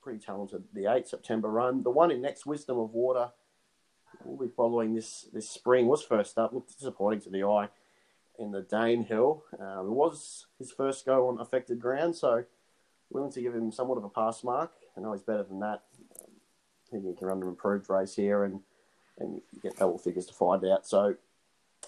[0.00, 0.64] pretty talented.
[0.72, 1.82] The 8 September run.
[1.82, 3.30] The one in next Wisdom of Water
[4.24, 6.52] we'll be following this this spring was first up.
[6.52, 7.68] Looked disappointing to the eye
[8.38, 9.40] in the Danehill.
[9.58, 12.44] Um, it was his first go on affected ground, so
[13.10, 14.72] willing to give him somewhat of a pass mark.
[14.96, 15.82] I know he's better than that.
[16.20, 16.30] Um,
[16.86, 18.60] I think he can run an improved race here and
[19.18, 20.86] and get double figures to find out.
[20.86, 21.16] So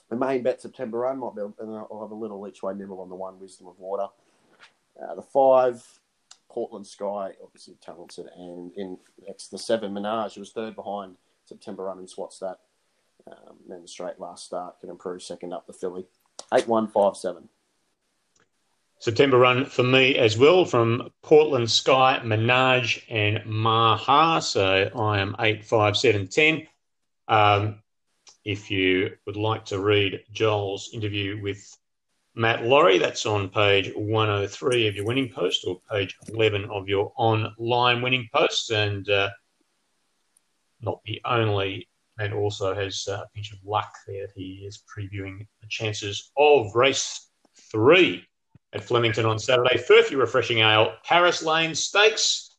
[0.09, 3.01] the main bet September run might be, and I'll have a little each way nibble
[3.01, 4.09] on the one Wisdom of Water.
[5.01, 5.85] Uh, the five
[6.49, 8.99] Portland Sky, obviously talented, and in
[9.51, 11.17] the seven Menage, was third behind
[11.49, 12.59] September run and Swats that.
[13.27, 16.07] Um, then the straight last start can improve second up the filly.
[16.53, 17.49] 8157.
[19.01, 24.43] September run for me as well from Portland Sky, Menage, and Maha.
[24.43, 26.67] So I am 85710.
[27.29, 27.83] Um,
[28.45, 31.77] if you would like to read Joel's interview with
[32.35, 37.13] Matt Laurie, that's on page 103 of your winning post or page 11 of your
[37.17, 38.71] online winning post.
[38.71, 39.29] And uh,
[40.81, 41.89] not the only,
[42.19, 44.27] and also has a pinch of luck there.
[44.35, 47.29] He is previewing the chances of race
[47.71, 48.25] three
[48.73, 49.79] at Flemington on Saturday.
[49.79, 52.57] Firth, refreshing ale, Paris Lane Stakes,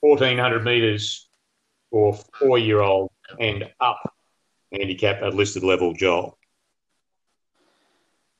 [0.00, 1.28] 1400 metres
[1.90, 4.14] for four year old and up
[4.72, 6.38] handicap at listed level, Joel.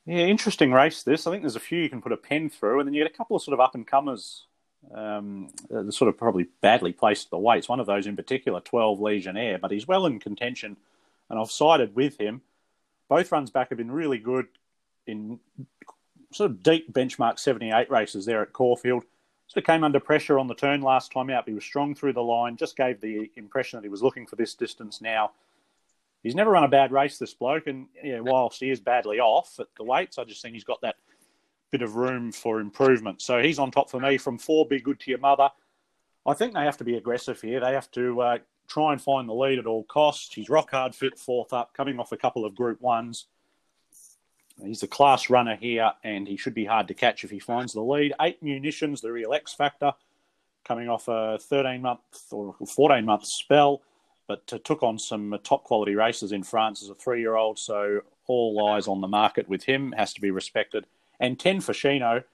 [0.06, 1.26] Yeah, interesting race this.
[1.26, 3.12] I think there's a few you can put a pen through, and then you get
[3.12, 4.46] a couple of sort of up and comers
[4.94, 5.50] um,
[5.90, 7.68] sort of probably badly placed the weights.
[7.68, 10.76] One of those in particular, 12 Legionnaire, but he's well in contention,
[11.28, 12.42] and I've sided with him.
[13.08, 14.46] Both runs back have been really good
[15.06, 15.40] in
[16.32, 19.04] sort of deep benchmark 78 races there at Caulfield.
[19.46, 21.48] Sort of came under pressure on the turn last time out.
[21.48, 24.36] He was strong through the line, just gave the impression that he was looking for
[24.36, 25.32] this distance now.
[26.22, 29.58] He's never run a bad race, this bloke, and yeah, whilst he is badly off
[29.60, 30.96] at the weights, I just think he's got that
[31.70, 33.20] bit of room for improvement.
[33.22, 34.66] So he's on top for me from four.
[34.66, 35.50] Be good to your mother.
[36.26, 37.60] I think they have to be aggressive here.
[37.60, 40.34] They have to uh, try and find the lead at all costs.
[40.34, 43.26] He's rock hard fit, fourth up, coming off a couple of Group Ones.
[44.62, 47.72] He's a class runner here, and he should be hard to catch if he finds
[47.72, 48.12] the lead.
[48.20, 49.92] Eight munitions, the real X factor,
[50.64, 52.00] coming off a 13 month
[52.30, 53.82] or 14 month spell,
[54.26, 57.58] but took on some top quality races in France as a three year old.
[57.58, 60.86] So all eyes on the market with him has to be respected.
[61.20, 62.24] And 10 for Shino,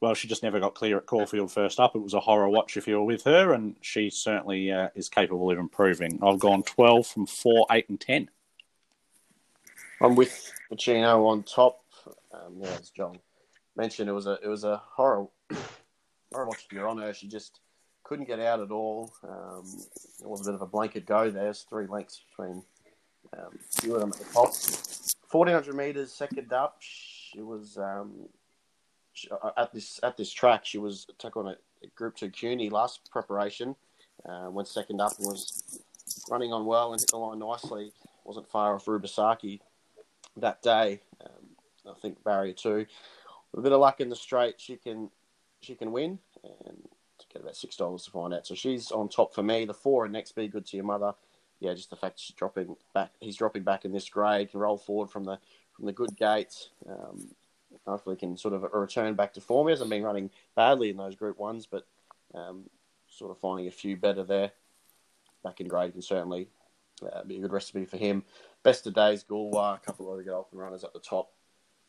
[0.00, 1.96] well, she just never got clear at Caulfield first up.
[1.96, 5.08] It was a horror watch if you were with her, and she certainly uh, is
[5.08, 6.18] capable of improving.
[6.22, 8.30] I've gone 12 from 4, 8, and 10.
[10.00, 11.82] I'm with Pacino on top.
[12.32, 13.18] Um, yeah, as John
[13.76, 15.26] mentioned, it was a it was a horror
[16.32, 17.14] horror watch if you're on her.
[17.14, 17.60] She just
[18.04, 19.12] couldn't get out at all.
[19.26, 19.64] Um,
[20.20, 21.30] it was a bit of a blanket go.
[21.30, 22.62] There's three lengths between
[23.36, 24.52] um, few them at the top.
[25.30, 26.76] 1400 meters, second up.
[27.36, 28.30] She was um,
[29.12, 30.64] she, uh, at this at this track.
[30.64, 33.76] She was took on a, a Group Two CUNY last preparation.
[34.26, 35.82] Uh, went second up and was
[36.30, 37.92] running on well and hit the line nicely.
[38.24, 39.60] wasn't far off Rubisaki
[40.38, 41.02] that day.
[41.22, 42.86] Um, I think barrier two.
[43.52, 45.10] With a bit of luck in the straight, she can
[45.60, 48.46] she can win and to get about six dollars to find out.
[48.46, 49.66] So she's on top for me.
[49.66, 51.12] The four and next be good to your mother.
[51.60, 53.12] Yeah, just the fact she's dropping back.
[53.20, 54.50] He's dropping back in this grade.
[54.50, 55.38] Can roll forward from the
[55.76, 56.70] from the good gates.
[56.88, 57.28] Um,
[57.86, 59.68] hopefully, can sort of return back to form.
[59.68, 61.86] He hasn't been running badly in those Group Ones, but
[62.34, 62.64] um,
[63.08, 64.52] sort of finding a few better there.
[65.44, 66.48] Back in grade can certainly
[67.02, 68.24] uh, be a good recipe for him.
[68.62, 71.30] Best of days, Gulwa, a couple of other good open runners at the top.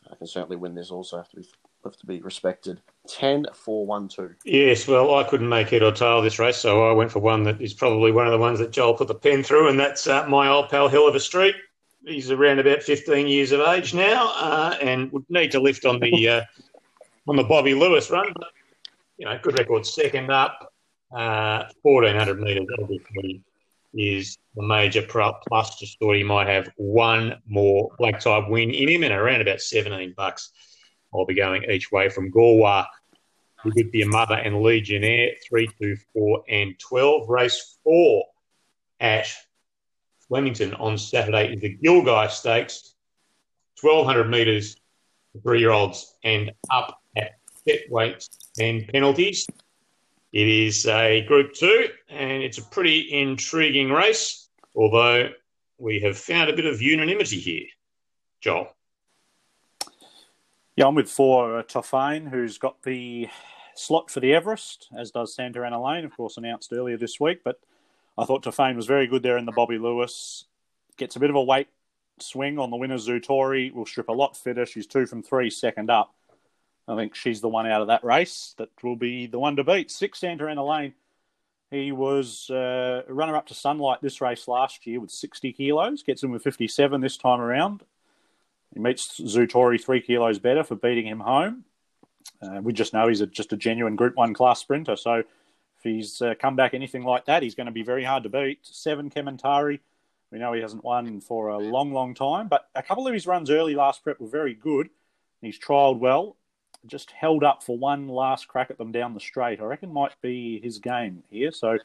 [0.09, 0.91] uh, can certainly win this.
[0.91, 1.47] Also, have to be
[1.83, 2.81] have to be respected.
[3.07, 4.35] 10 4 1 2.
[4.45, 7.43] Yes, well, I couldn't make head or tail this race, so I went for one
[7.43, 10.05] that is probably one of the ones that Joel put the pen through, and that's
[10.07, 11.55] uh, my old pal Hill of a Street.
[12.07, 15.99] He's around about 15 years of age now, uh, and would need to lift on
[15.99, 16.41] the uh,
[17.27, 18.31] on the Bobby Lewis run.
[18.33, 18.47] But,
[19.17, 20.73] you know, good record, second up,
[21.09, 22.67] 1400 uh, metres.
[22.79, 23.43] Obviously,
[23.93, 25.79] is the major plus.
[25.79, 29.59] Just thought he might have one more black type win in him, and around about
[29.59, 30.51] 17 bucks.
[31.13, 32.85] I'll be going each way from Gorwa
[33.65, 37.29] with your mother and Legionnaire, 3, 2, 4, and 12.
[37.29, 38.25] Race 4
[38.99, 39.27] at
[40.27, 42.95] Flemington on Saturday is the Gilgai Stakes,
[43.81, 44.75] 1,200 metres
[45.43, 47.37] three year olds and up at
[47.67, 49.47] set weights and penalties.
[50.33, 55.29] It is a Group 2 and it's a pretty intriguing race, although
[55.77, 57.65] we have found a bit of unanimity here.
[58.41, 58.75] Joel.
[60.75, 63.29] Yeah, I'm with four uh, who's got the
[63.73, 67.43] slot for the Everest, as does Santa Ana Lane, of course, announced earlier this week.
[67.43, 67.59] But
[68.17, 70.45] I thought Tofane was very good there in the Bobby Lewis.
[70.97, 71.67] Gets a bit of a weight
[72.19, 73.71] swing on the winner, Zoutori.
[73.71, 74.65] Will strip a lot fitter.
[74.65, 76.15] She's two from three, second up.
[76.87, 79.63] I think she's the one out of that race that will be the one to
[79.63, 79.91] beat.
[79.91, 80.93] Six Santa Ana Lane.
[81.69, 86.01] He was uh, runner up to Sunlight this race last year with 60 kilos.
[86.01, 87.83] Gets him with 57 this time around.
[88.73, 91.65] He meets Zoutori three kilos better for beating him home.
[92.41, 94.95] Uh, we just know he's a, just a genuine Group One class sprinter.
[94.95, 95.23] So
[95.77, 98.29] if he's uh, come back anything like that, he's going to be very hard to
[98.29, 98.59] beat.
[98.63, 99.79] Seven Kementari.
[100.31, 103.25] We know he hasn't won for a long, long time, but a couple of his
[103.25, 104.89] runs early last prep were very good.
[105.41, 106.35] He's trialled well,
[106.85, 109.61] just held up for one last crack at them down the straight.
[109.61, 111.51] I reckon might be his game here.
[111.51, 111.77] So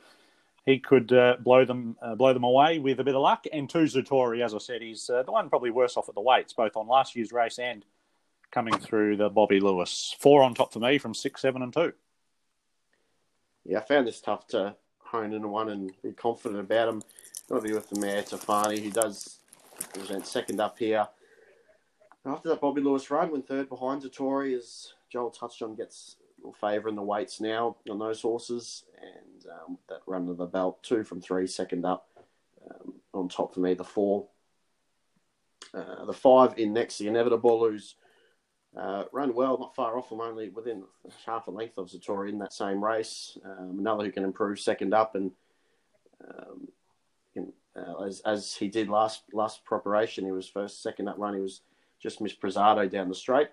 [0.64, 3.44] he could uh, blow them uh, blow them away with a bit of luck.
[3.52, 6.20] And two Zoutori, as I said, he's uh, the one probably worse off at the
[6.20, 7.84] weights, both on last year's race and
[8.50, 10.14] coming through the Bobby Lewis.
[10.18, 11.92] Four on top for me from six, seven, and two.
[13.64, 17.02] Yeah, I found this tough to hone in one and be confident about him.
[17.48, 19.38] Got to be with the mare Tofane, He does
[19.92, 21.06] present second up here.
[22.24, 26.16] After that Bobby Lewis run, when third behind Zoutori, as Joel touched on, gets
[26.60, 30.82] favour in the weights now on those horses, and um, that run of the belt,
[30.82, 32.08] two from three, second up.
[32.68, 34.26] Um, on top for me, the four.
[35.74, 37.94] Uh, the five in next, the inevitable, who's
[38.76, 40.12] uh, run well, not far off.
[40.12, 40.84] I'm only within
[41.26, 43.36] half a length of Zoutori in that same race.
[43.44, 45.30] Um, another who can improve second up, and
[46.28, 46.68] um,
[47.76, 51.34] uh, as as he did last last preparation, he was first second up run.
[51.34, 51.62] He was
[52.02, 53.48] just missed Prezado down the straight.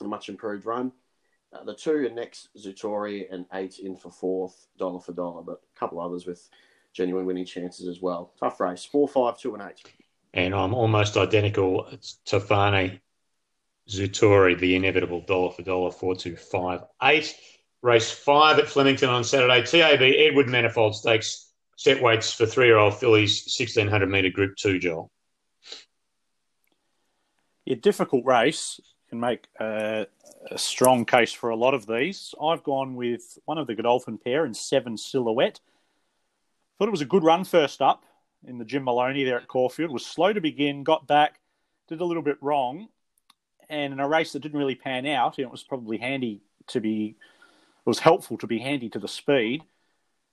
[0.00, 0.92] A much improved run.
[1.52, 5.62] Uh, the two are next Zoutori and eight in for fourth, dollar for dollar, but
[5.74, 6.48] a couple others with
[6.92, 8.32] genuine winning chances as well.
[8.38, 8.84] Tough race.
[8.84, 9.82] Four, five, two, and eight.
[10.34, 11.86] And I'm almost identical.
[11.92, 13.00] It's Tofane
[13.88, 17.36] Zoutori, the inevitable dollar for dollar, four, two, five, eight.
[17.82, 19.62] Race five at Flemington on Saturday.
[19.62, 24.78] TAB Edward Manifold Stakes set weights for three year old fillies, 1600 metre group two,
[24.78, 25.10] Joel.
[27.64, 30.06] Yeah, difficult race can make a,
[30.50, 32.34] a, strong case for a lot of these.
[32.42, 35.60] I've gone with one of the Godolphin pair and seven silhouette.
[36.78, 38.04] Thought it was a good run first up
[38.46, 39.92] in the Jim Moloney there at Caulfield.
[39.92, 41.40] Was slow to begin, got back,
[41.88, 42.88] did a little bit wrong,
[43.68, 47.16] and in a race that didn't really pan out, it was probably handy to be.
[47.18, 49.62] It was helpful to be handy to the speed.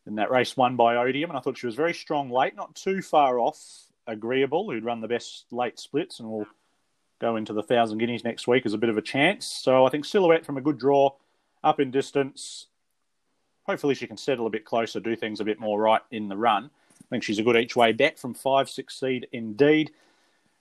[0.06, 2.76] In that race won by Odium, and I thought she was very strong late, not
[2.76, 3.58] too far off
[4.06, 6.48] Agreeable, who'd run the best late splits and will
[7.20, 9.46] go into the thousand guineas next week as a bit of a chance.
[9.46, 11.12] So I think Silhouette from a good draw,
[11.64, 12.68] up in distance.
[13.66, 16.36] Hopefully she can settle a bit closer, do things a bit more right in the
[16.36, 16.70] run.
[17.00, 19.92] I think she's a good each way bet from five six seed indeed.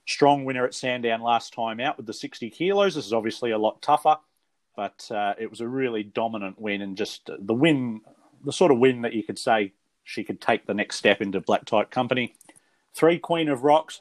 [0.07, 2.95] Strong winner at Sandown last time out with the 60 kilos.
[2.95, 4.17] This is obviously a lot tougher,
[4.77, 8.01] but uh, it was a really dominant win and just the win,
[8.45, 9.73] the sort of win that you could say
[10.05, 12.35] she could take the next step into black type company.
[12.95, 14.01] Three Queen of Rocks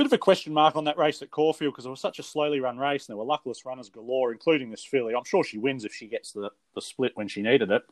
[0.00, 2.22] bit of a question mark on that race at Caulfield because it was such a
[2.22, 5.14] slowly run race and there were luckless runners galore, including this filly.
[5.14, 7.82] I'm sure she wins if she gets the, the split when she needed it.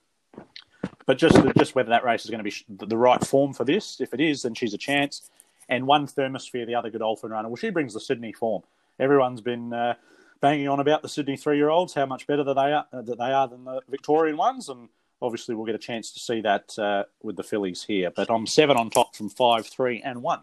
[1.04, 4.00] But just just whether that race is going to be the right form for this.
[4.00, 5.28] If it is, then she's a chance.
[5.68, 8.62] And one Thermosphere, the other Godolphin runner, well, she brings the Sydney form.
[8.98, 9.94] Everyone's been uh,
[10.40, 13.32] banging on about the Sydney three-year-olds, how much better that they are uh, that they
[13.32, 14.88] are than the Victorian ones, and
[15.20, 18.10] obviously we'll get a chance to see that uh, with the fillies here.
[18.14, 20.40] But I'm seven on top from five, three, and one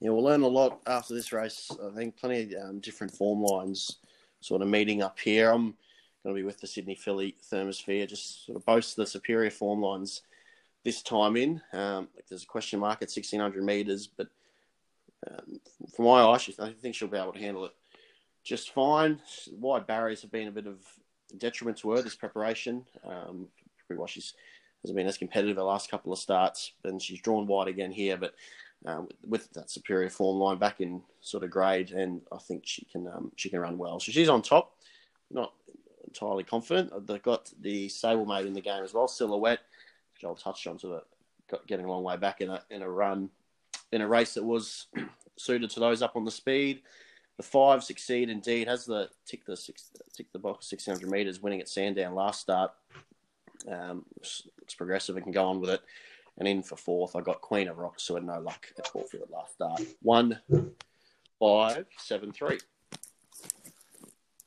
[0.00, 1.70] yeah, we'll learn a lot after this race.
[1.82, 3.98] I think plenty of um, different form lines
[4.40, 5.50] sort of meeting up here.
[5.50, 5.74] I'm
[6.22, 9.80] going to be with the Sydney Filly Thermosphere, just sort of boast the superior form
[9.80, 10.22] lines
[10.84, 11.60] this time in.
[11.72, 14.28] Um, there's a question mark at 1600 metres, but
[15.28, 15.60] um,
[15.94, 17.72] from my eyes, I think she'll be able to handle it
[18.44, 19.20] just fine.
[19.52, 20.76] Wide barriers have been a bit of
[21.38, 22.84] detriment to her this preparation.
[23.04, 23.48] Um,
[23.86, 24.34] probably why she's
[24.82, 28.18] hasn't been as competitive the last couple of starts, and she's drawn wide again here.
[28.18, 28.34] But
[28.84, 32.84] um, with that superior form line back in sort of grade, and I think she
[32.84, 33.98] can um, she can run well.
[33.98, 34.76] So she's on top.
[35.30, 35.54] Not
[36.06, 37.06] entirely confident.
[37.06, 39.60] They've got the stablemate in the game as well, Silhouette,
[40.14, 41.02] which I'll touch on to the
[41.66, 43.30] getting a long way back in a in a run
[43.92, 44.86] in a race that was
[45.36, 46.82] suited to those up on the speed.
[47.36, 51.42] The five succeed indeed has the tick the six tick the box six hundred meters,
[51.42, 52.72] winning at Sandown last start.
[53.70, 55.80] Um, it's progressive and can go on with it.
[56.38, 59.30] And in for fourth, I got Queen of Rocks, who had no luck at Caulfield
[59.30, 59.80] last start.
[60.02, 60.40] One,
[61.38, 62.58] five, seven, three.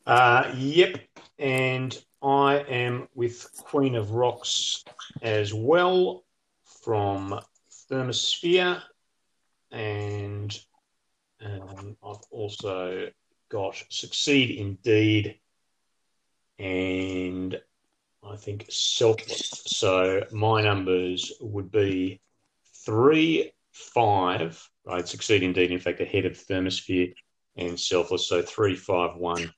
[0.05, 0.99] Uh, yep,
[1.39, 4.84] and I am with Queen of Rocks
[5.22, 6.24] as well
[6.84, 7.39] from
[7.89, 8.82] Thermosphere,
[9.72, 10.59] and
[11.43, 13.09] um, I've also
[13.49, 15.39] got Succeed Indeed
[16.59, 17.59] and
[18.24, 19.63] I think selfless.
[19.68, 22.20] So my numbers would be
[22.86, 24.61] three, five.
[24.89, 27.13] I'd succeed indeed, in fact, ahead of Thermosphere
[27.55, 28.28] and selfless.
[28.28, 29.53] So three, five, one,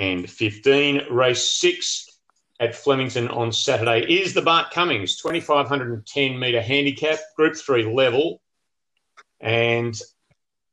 [0.00, 1.02] and 15.
[1.10, 2.08] Race six
[2.58, 8.40] at Flemington on Saturday is the Bart Cummings 2510 metre handicap, Group 3 level.
[9.40, 9.94] And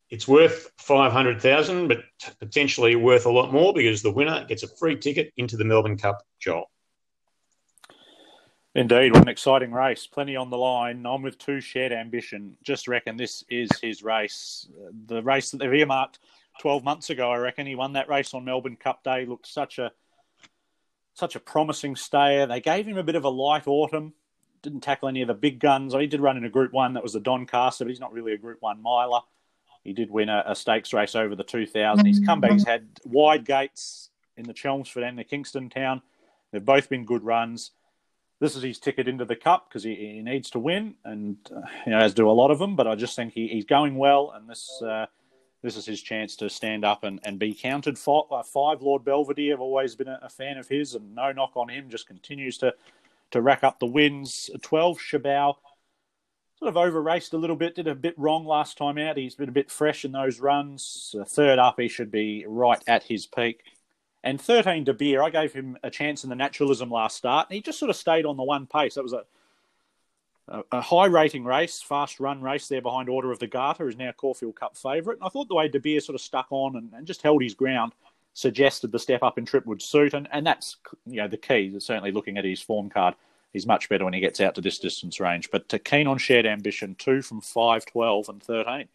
[0.09, 1.99] it's worth 500,000, but
[2.39, 5.97] potentially worth a lot more because the winner gets a free ticket into the Melbourne
[5.97, 6.71] Cup, Joel.
[8.75, 10.07] Indeed, what an exciting race.
[10.07, 11.05] Plenty on the line.
[11.05, 12.55] I'm with two shared ambition.
[12.63, 14.69] Just reckon this is his race.
[15.07, 16.19] The race that they've earmarked
[16.59, 17.67] 12 months ago, I reckon.
[17.67, 19.25] He won that race on Melbourne Cup Day.
[19.25, 19.91] Looked such a
[21.13, 22.45] such a promising stayer.
[22.45, 24.13] They gave him a bit of a light autumn.
[24.61, 25.93] Didn't tackle any of the big guns.
[25.93, 26.93] He did run in a Group 1.
[26.93, 29.21] That was the Doncaster, but he's not really a Group 1 miler.
[29.83, 32.05] He did win a, a stakes race over the 2000.
[32.05, 36.01] His comebacks had wide gates in the Chelmsford and the Kingston town.
[36.51, 37.71] They've both been good runs
[38.39, 41.61] this is his ticket into the cup because he, he, needs to win, and uh,
[41.85, 42.75] you know, as do a lot of them.
[42.75, 45.07] But I just think he, he's going well, and this uh,
[45.67, 47.99] this is his chance to stand up and, and be counted.
[47.99, 51.33] Five, uh, five Lord Belvedere, I've always been a, a, fan of his, and no
[51.33, 51.89] knock on him.
[51.89, 52.73] Just continues to
[53.31, 54.49] to rack up the wins.
[54.61, 55.55] Twelve Shabao
[56.57, 59.17] sort of over raced a little bit, did a bit wrong last time out.
[59.17, 61.13] He's been a bit fresh in those runs.
[61.19, 63.61] Uh, third up, he should be right at his peak.
[64.23, 67.47] And 13 De Beer, I gave him a chance in the naturalism last start.
[67.49, 68.95] And he just sort of stayed on the one pace.
[68.95, 69.23] That was a,
[70.47, 74.11] a, high rating race, fast run race there behind Order of the Garter, who's now
[74.11, 75.17] Caulfield Cup favourite.
[75.17, 77.43] And I thought the way De Beer sort of stuck on and, and, just held
[77.43, 77.93] his ground
[78.33, 80.13] suggested the step up in trip would suit.
[80.13, 81.75] And, and that's you know the key.
[81.79, 83.15] Certainly looking at his form card,
[83.51, 85.49] he's much better when he gets out to this distance range.
[85.51, 88.87] But to keen on shared ambition, two from 5, 12 and 13.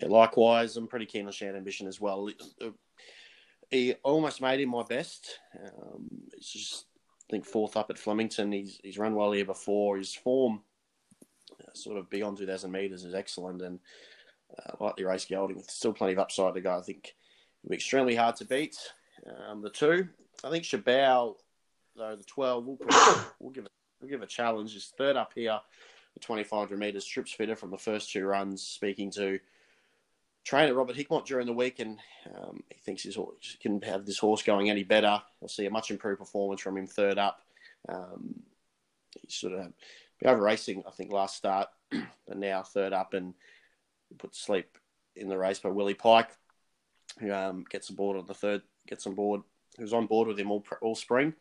[0.00, 2.30] Yeah, likewise, I'm pretty keen on shared ambition as well
[3.70, 5.38] he almost made him my best.
[5.58, 6.86] Um, it's just
[7.30, 8.50] I think fourth up at Flemington.
[8.50, 9.96] He's he's run well here before.
[9.96, 10.62] His form,
[11.60, 13.78] uh, sort of beyond two thousand meters, is excellent, and
[14.58, 16.76] uh, race gelding, still plenty of upside to go.
[16.76, 17.14] I think
[17.62, 18.76] it'll be extremely hard to beat.
[19.48, 20.08] Um, the two,
[20.42, 21.36] I think Shabao,
[21.94, 22.78] though the twelve, we'll,
[23.38, 24.72] we'll give it we'll give a challenge.
[24.72, 25.60] He's third up here,
[26.14, 27.04] the twenty five hundred meters.
[27.04, 28.60] Trips fitter from the first two runs.
[28.60, 29.38] Speaking to
[30.44, 31.98] trainer Robert Hickmott during the week, and
[32.34, 33.12] um, he thinks he
[33.60, 35.20] can have this horse going any better.
[35.40, 37.42] We'll see a much improved performance from him third up.
[37.88, 38.42] Um,
[39.20, 39.72] he sort of
[40.18, 43.34] been over racing, I think, last start, but now third up and
[44.18, 44.78] put sleep
[45.16, 46.30] in the race by Willie Pike,
[47.18, 49.42] who um, gets aboard on the third, gets on board,
[49.78, 51.34] who's on board with him all all spring.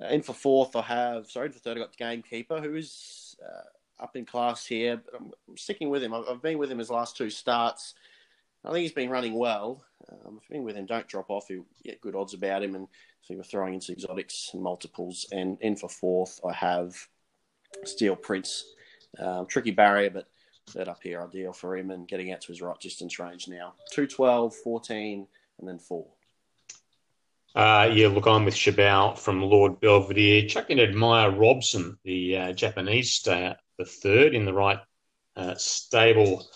[0.00, 2.74] Uh, in for fourth, I have sorry in for third, I got the gamekeeper, who
[2.74, 5.02] is uh, up in class here.
[5.04, 6.14] But I'm sticking with him.
[6.14, 7.94] I've been with him his last two starts.
[8.66, 9.84] I think he's been running well.
[10.10, 11.48] Um, if been with him, don't drop off.
[11.48, 12.74] You get good odds about him.
[12.74, 12.88] And
[13.22, 15.26] so you're throwing into exotics and multiples.
[15.30, 16.94] And in for fourth, I have
[17.84, 18.64] Steel Prince.
[19.18, 20.26] Um, tricky barrier, but
[20.68, 23.74] third up here, ideal for him and getting out to his right distance range now.
[23.92, 25.26] 212, 14,
[25.60, 26.06] and then 4.
[27.54, 30.46] Uh, yeah, look, I'm with Shabao from Lord Belvedere.
[30.46, 34.80] Chuck in Admire Robson, the uh, Japanese stayer, the third in the right
[35.36, 36.46] uh, stable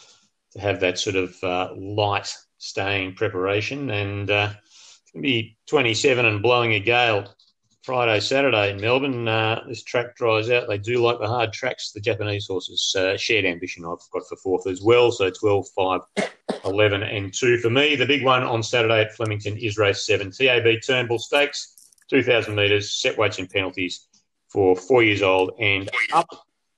[0.53, 3.91] to have that sort of uh, light staying preparation.
[3.91, 7.33] And uh, it's going to be 27 and blowing a gale
[7.83, 9.27] Friday, Saturday in Melbourne.
[9.27, 10.69] Uh, this track dries out.
[10.69, 12.95] They do like the hard tracks, the Japanese horses.
[12.97, 15.11] Uh, shared ambition I've got for fourth as well.
[15.11, 16.01] So 12, 5,
[16.65, 17.97] 11, and 2 for me.
[17.97, 22.93] The big one on Saturday at Flemington is race 7, TAB Turnbull Stakes, 2,000 metres,
[22.93, 24.09] set weights and penalties
[24.49, 26.29] for four years old and up.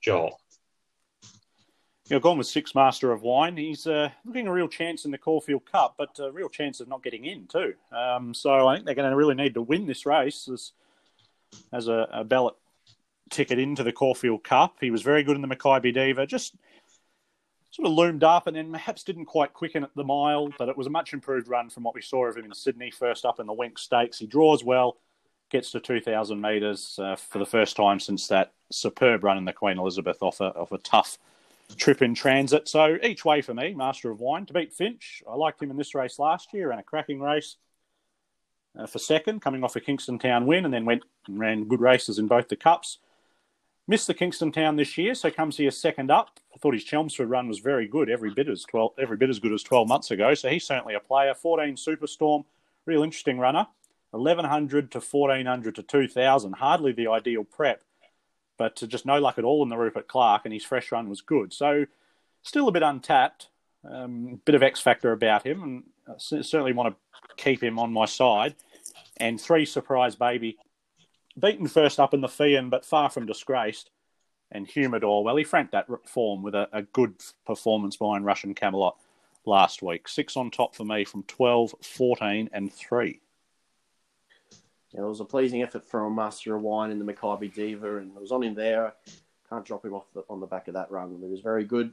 [0.01, 0.39] Joel.
[2.09, 3.55] You know, gone with six Master of Wine.
[3.55, 6.89] He's uh, looking a real chance in the Caulfield Cup, but a real chance of
[6.89, 7.75] not getting in too.
[7.93, 10.73] Um, so I think they're going to really need to win this race as,
[11.71, 12.55] as a, a ballot
[13.29, 14.77] ticket into the Caulfield Cup.
[14.81, 16.55] He was very good in the Makybe Diva, just
[17.71, 20.77] sort of loomed up and then perhaps didn't quite quicken at the mile, but it
[20.77, 23.39] was a much improved run from what we saw of him in Sydney, first up
[23.39, 24.19] in the Winx Stakes.
[24.19, 24.97] He draws well,
[25.49, 29.53] gets to 2,000 metres uh, for the first time since that superb run in the
[29.53, 31.17] Queen Elizabeth off a, off a tough
[31.77, 32.67] trip in transit.
[32.67, 35.23] So each way for me, Master of Wine to beat Finch.
[35.29, 37.57] I liked him in this race last year, ran a cracking race
[38.77, 41.81] uh, for second, coming off a Kingston Town win, and then went and ran good
[41.81, 42.99] races in both the cups.
[43.85, 46.39] Missed the Kingston Town this year, so comes here second up.
[46.55, 49.39] I thought his Chelmsford run was very good, every bit as twelve, every bit as
[49.39, 50.33] good as twelve months ago.
[50.33, 51.33] So he's certainly a player.
[51.33, 52.45] Fourteen Superstorm,
[52.85, 53.67] real interesting runner.
[54.13, 57.83] Eleven hundred to fourteen hundred to two thousand, hardly the ideal prep
[58.57, 61.21] but just no luck at all in the Rupert Clarke, and his fresh run was
[61.21, 61.53] good.
[61.53, 61.85] So
[62.41, 63.49] still a bit untapped,
[63.89, 67.91] um, bit of X factor about him, and I certainly want to keep him on
[67.91, 68.55] my side.
[69.17, 70.57] And three surprise baby,
[71.39, 73.89] beaten first up in the Feehan, but far from disgraced.
[74.51, 78.97] And Humidor, well, he franked that form with a, a good performance behind Russian Camelot
[79.45, 80.07] last week.
[80.07, 83.19] Six on top for me from 12, 14, and 3
[84.95, 88.21] it was a pleasing effort from Master of Wine in the Makybe Diva, and it
[88.21, 88.93] was on him there.
[89.49, 91.17] Can't drop him off the, on the back of that run.
[91.19, 91.91] He was very good.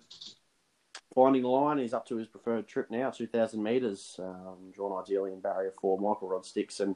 [1.14, 5.32] Finding the line, he's up to his preferred trip now, 2,000 metres, um, drawn ideally
[5.32, 5.98] in barrier four.
[5.98, 6.94] Michael Rodd Sticks, and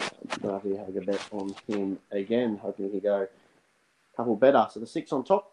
[0.00, 4.66] uh, to have a good bet on him again, hoping he go a couple better.
[4.70, 5.52] So the six on top,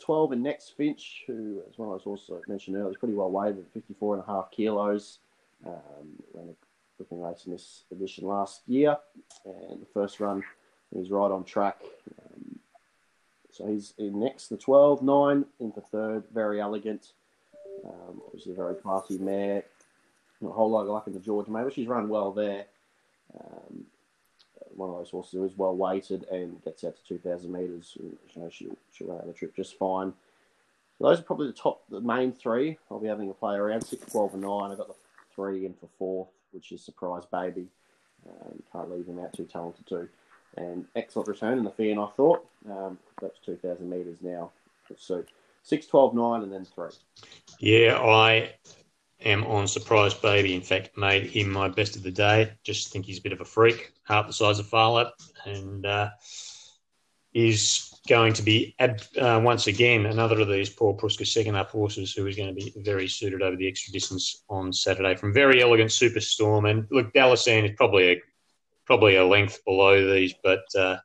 [0.00, 3.58] 12 and next Finch, who, as well as also mentioned earlier, is pretty well weighed
[3.58, 5.18] at 54 and a half kilos.
[5.66, 6.54] Um,
[6.98, 8.96] looking race in this edition last year,
[9.44, 10.42] and the first run
[10.94, 11.80] he's right on track.
[12.20, 12.58] Um,
[13.50, 17.12] so he's in next, the 12, 9 into third, very elegant.
[17.84, 19.64] Um, obviously, a very classy mare.
[20.40, 22.66] Not a whole lot of luck in the Georgia mare, but she's run well there.
[23.38, 23.84] Um,
[24.74, 27.96] one of those horses who is well weighted and gets out to 2,000 metres.
[28.00, 30.12] You know, she'll, she'll run out the trip just fine.
[30.98, 32.78] So those are probably the top, the main three.
[32.90, 34.70] I'll be having a play around 6, 12, and 9.
[34.70, 34.94] I've got the
[35.34, 37.68] three in for fourth which is Surprise Baby.
[38.28, 40.08] Um, can't leave him out too talented too.
[40.56, 42.46] And excellent return in the Feehan, I thought.
[42.68, 44.50] Um, that's 2,000 metres now.
[44.96, 45.24] So
[45.62, 46.88] 6, 12, 9, and then 3.
[47.60, 48.54] Yeah, I
[49.20, 50.54] am on Surprise Baby.
[50.54, 52.52] In fact, made him my best of the day.
[52.64, 55.12] Just think he's a bit of a freak, half the size of Phar Lap,
[55.44, 56.10] and uh,
[57.34, 62.12] is going to be uh, once again another of these Paul Preusker second up horses
[62.12, 65.14] who is going to be very suited over the extra distance on Saturday.
[65.14, 68.22] From very elegant Superstorm and look Dalasan is probably a
[68.86, 70.96] probably a length below these but uh,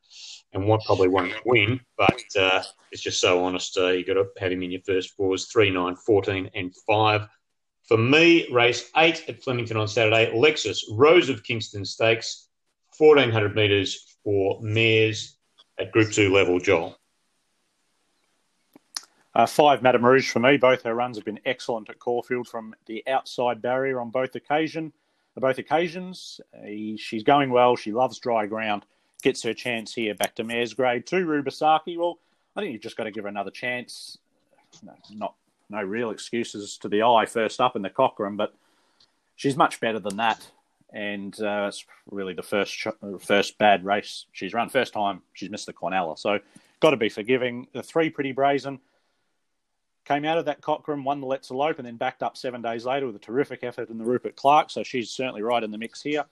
[0.54, 4.26] and what probably won't win but uh, it's just so honest uh, you got to
[4.40, 5.48] have him in your first fours.
[5.48, 7.28] 3 9 14 and 5
[7.86, 12.48] for me race 8 at Flemington on Saturday Lexus Rose of Kingston Stakes
[12.98, 15.38] 1400 metres for mares
[15.80, 16.98] at Group Two level, Joel?
[19.36, 20.58] Uh, five, Madame Rouge for me.
[20.58, 24.94] Both her runs have been excellent at Caulfield from the outside barrier on both occasion,
[25.36, 26.40] both occasions.
[26.56, 27.76] Uh, she's going well.
[27.76, 28.86] She loves dry ground.
[29.24, 30.14] Gets her chance here.
[30.14, 31.98] Back to Mares Grade Two, Rubisaki.
[31.98, 32.20] Well,
[32.56, 34.18] I think you've just got to give her another chance.
[34.84, 35.36] No, not
[35.70, 38.54] no real excuses to the eye first up in the Cockram, but
[39.36, 40.52] she's much better than that
[40.94, 42.88] and uh, it's really the first
[43.20, 44.70] first bad race she's run.
[44.70, 46.40] First time she's missed the Quinella, so
[46.80, 47.68] got to be forgiving.
[47.74, 48.80] The three pretty brazen
[50.06, 52.86] came out of that Cockram, won the Let's Elope, and then backed up seven days
[52.86, 54.70] later with a terrific effort in the Rupert Clarke.
[54.70, 56.26] So she's certainly right in the mix here.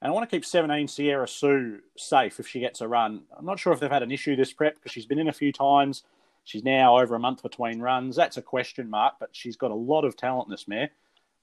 [0.00, 3.22] And I want to keep 17 Sierra Sue safe if she gets a run.
[3.36, 5.32] I'm not sure if they've had an issue this prep because she's been in a
[5.32, 6.04] few times.
[6.44, 8.14] She's now over a month between runs.
[8.14, 10.90] That's a question mark, but she's got a lot of talent in this mare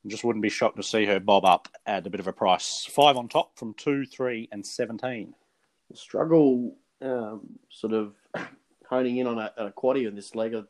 [0.07, 2.85] just wouldn't be shocked to see her bob up at a bit of a price.
[2.85, 5.33] Five on top from two, three, and 17.
[5.89, 8.15] The struggle um, sort of
[8.89, 10.53] honing in on a, a quaddy in this leg.
[10.53, 10.67] Of,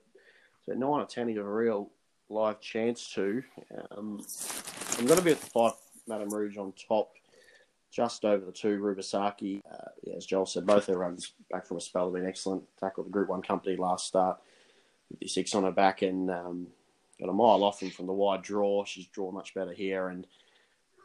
[0.66, 1.92] So nine ten, you a real
[2.30, 3.44] live chance to.
[3.92, 4.26] Um,
[4.98, 5.74] I'm going to be at the five,
[6.08, 7.14] Madame Rouge on top,
[7.92, 9.62] just over the two, Rubisaki.
[9.72, 12.64] Uh, yeah, as Joel said, both their runs back from a spell have been excellent.
[12.80, 14.40] Tackled the Group 1 company last start,
[15.12, 16.68] 56 on her back, and um,
[17.24, 18.84] got a mile off him from the wide draw.
[18.84, 20.28] She's drawn much better here, and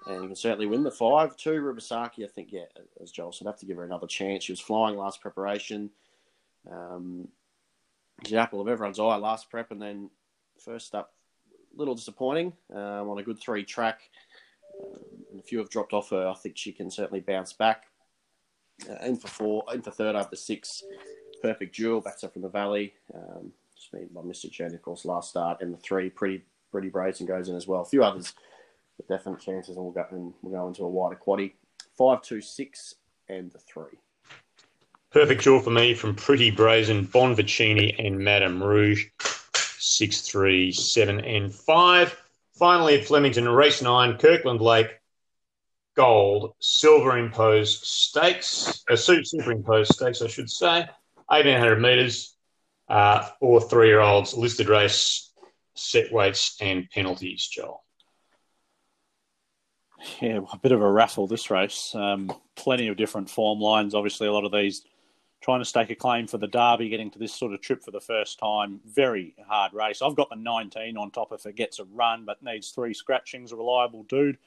[0.07, 1.37] and can certainly win the five.
[1.37, 2.65] Two Rubisaki, I think, yeah,
[3.01, 4.45] as Joel said, have to give her another chance.
[4.45, 5.91] She was flying last preparation.
[6.71, 7.29] Um,
[8.35, 10.11] apple of everyone's eye last prep, and then
[10.59, 11.13] first up,
[11.75, 14.01] a little disappointing um, on a good three track.
[14.83, 16.27] Um, and a few have dropped off her.
[16.27, 17.85] I think she can certainly bounce back.
[18.89, 20.83] Uh, in for four, in for third over the six.
[21.43, 22.95] Perfect duel, backs up from the valley.
[23.15, 24.21] Um, just beaten by
[24.75, 27.81] of course, last start, and the three pretty pretty brazen goes in as well.
[27.81, 28.35] A few others
[28.97, 31.53] with definite chances, and we'll go and we'll go into a wider quaddy.
[31.97, 32.95] Five, two, six,
[33.29, 33.99] and the three.
[35.11, 39.07] Perfect draw for me from Pretty Brazen, Bonvicini, and Madame Rouge.
[39.79, 42.21] Six, three, seven, and five.
[42.55, 44.91] Finally, at Flemington, race nine, Kirkland Lake,
[45.97, 50.87] gold, silver imposed stakes, uh, superimposed stakes, I should say,
[51.29, 52.38] 1800 metres
[52.89, 55.33] uh, for three year olds, listed race,
[55.75, 57.85] set weights, and penalties, Joel.
[60.21, 61.95] Yeah, a bit of a raffle this race.
[61.95, 63.95] Um, plenty of different form lines.
[63.95, 64.85] Obviously, a lot of these
[65.41, 67.91] trying to stake a claim for the Derby, getting to this sort of trip for
[67.91, 68.81] the first time.
[68.85, 70.03] Very hard race.
[70.03, 73.53] I've got the 19 on top if it gets a run, but needs three scratchings.
[73.53, 74.39] A reliable dude.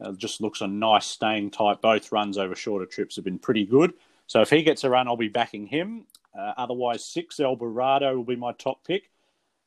[0.00, 1.80] Uh, just looks a nice staying type.
[1.80, 3.94] Both runs over shorter trips have been pretty good.
[4.26, 6.06] So if he gets a run, I'll be backing him.
[6.36, 9.10] Uh, otherwise, six Alvarado will be my top pick.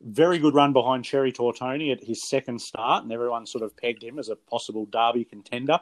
[0.02, 4.04] Very good run behind Cherry Tortoni at his second start, and everyone sort of pegged
[4.04, 5.80] him as a possible Derby contender.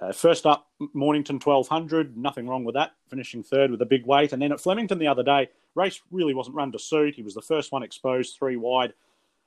[0.00, 4.32] Uh, first up, Mornington 1200, nothing wrong with that, finishing third with a big weight.
[4.32, 7.14] And then at Flemington the other day, race really wasn't run to suit.
[7.14, 8.92] He was the first one exposed, three wide,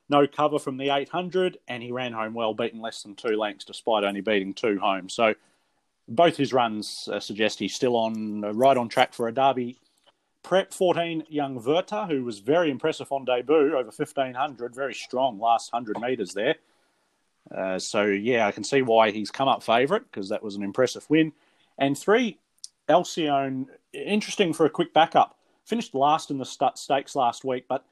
[0.09, 3.65] no cover from the 800, and he ran home well, beaten less than two lengths
[3.65, 5.07] despite only beating two home.
[5.09, 5.35] So
[6.07, 9.77] both his runs uh, suggest he's still on uh, right on track for a Derby
[10.43, 10.73] prep.
[10.73, 15.99] 14, young Verta, who was very impressive on debut, over 1500, very strong last 100
[15.99, 16.55] metres there.
[17.55, 20.63] Uh, so yeah, I can see why he's come up favourite because that was an
[20.63, 21.33] impressive win.
[21.77, 22.37] And three,
[22.87, 25.37] Alcyone, interesting for a quick backup.
[25.65, 27.85] Finished last in the stakes last week, but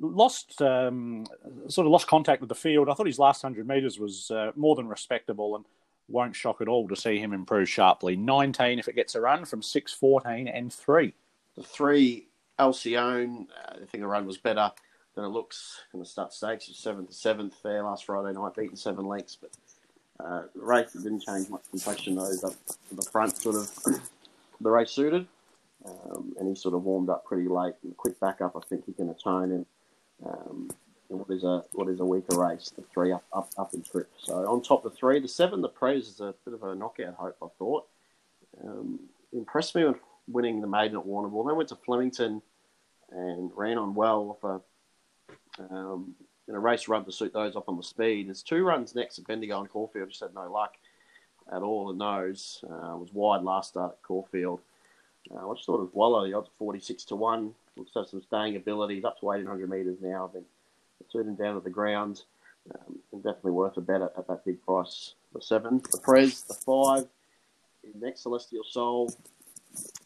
[0.00, 1.26] lost um,
[1.68, 2.88] sort of lost contact with the field.
[2.88, 5.64] I thought his last hundred metres was uh, more than respectable, and
[6.08, 8.14] won't shock at all to see him improve sharply.
[8.14, 11.14] Nineteen if it gets a run from six, 14 and three.
[11.56, 12.28] The three
[12.58, 14.72] Alcyone, uh, I think the run was better
[15.14, 16.68] than it looks in the Stutt Stakes.
[16.68, 19.50] It's seventh to seventh there last Friday night, beaten seven lengths, but
[20.20, 22.16] uh, the race didn't change much complexion.
[22.16, 22.30] though.
[22.44, 22.54] up
[22.88, 23.84] to the front, sort of
[24.60, 25.26] the race suited,
[25.84, 27.74] um, and he sort of warmed up pretty late.
[27.82, 29.66] And quick backup, I think he can atone in,
[30.24, 30.70] um,
[31.08, 32.72] what is a what is a weaker race.
[32.74, 34.10] The three up up up in trip.
[34.18, 36.74] So on top of the three, the seven, the Prez is a bit of a
[36.74, 37.36] knockout hope.
[37.42, 37.86] I thought
[38.64, 39.00] um,
[39.32, 39.94] impressed me when
[40.28, 41.46] winning the maiden at Warrnambool.
[41.46, 42.42] Then went to Flemington
[43.10, 44.60] and ran on well off a
[45.70, 46.14] um,
[46.48, 48.28] in a race run to suit those off on the speed.
[48.28, 50.08] There's two runs next at Bendigo and Caulfield.
[50.08, 50.74] Just had no luck
[51.52, 52.62] at all in those.
[52.64, 54.60] Uh, was wide last start at Caulfield.
[55.30, 57.54] Uh, I just thought was Wallow, the odds 46 to 1.
[57.76, 58.96] Looks have some staying ability.
[58.96, 60.26] He's up to 1,800 metres now.
[60.26, 60.44] I've been
[61.10, 62.22] shooting down to the ground.
[62.74, 65.14] Um, definitely worth a bet at, at, that big price.
[65.34, 67.06] The 7, the Prez, the 5,
[68.00, 69.14] next Celestial Soul.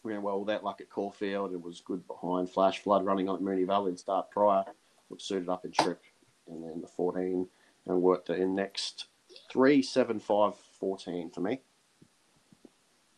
[0.03, 0.63] Ran well with that.
[0.63, 1.53] luck at Caulfield.
[1.53, 4.63] It was good behind Flash Flood running on at Moonee Valley and start prior
[5.09, 6.01] which suited up in trip,
[6.47, 7.47] and then the 14
[7.87, 9.07] and worked in next
[9.51, 11.59] three, seven, five, 14 for me.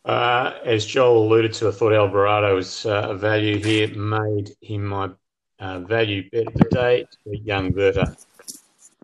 [0.04, 3.88] Uh, as Joel alluded to, I thought Alvarado was uh, a value here.
[3.94, 5.10] Made him my
[5.60, 7.06] uh, value bet of the day.
[7.26, 8.16] Young Verta.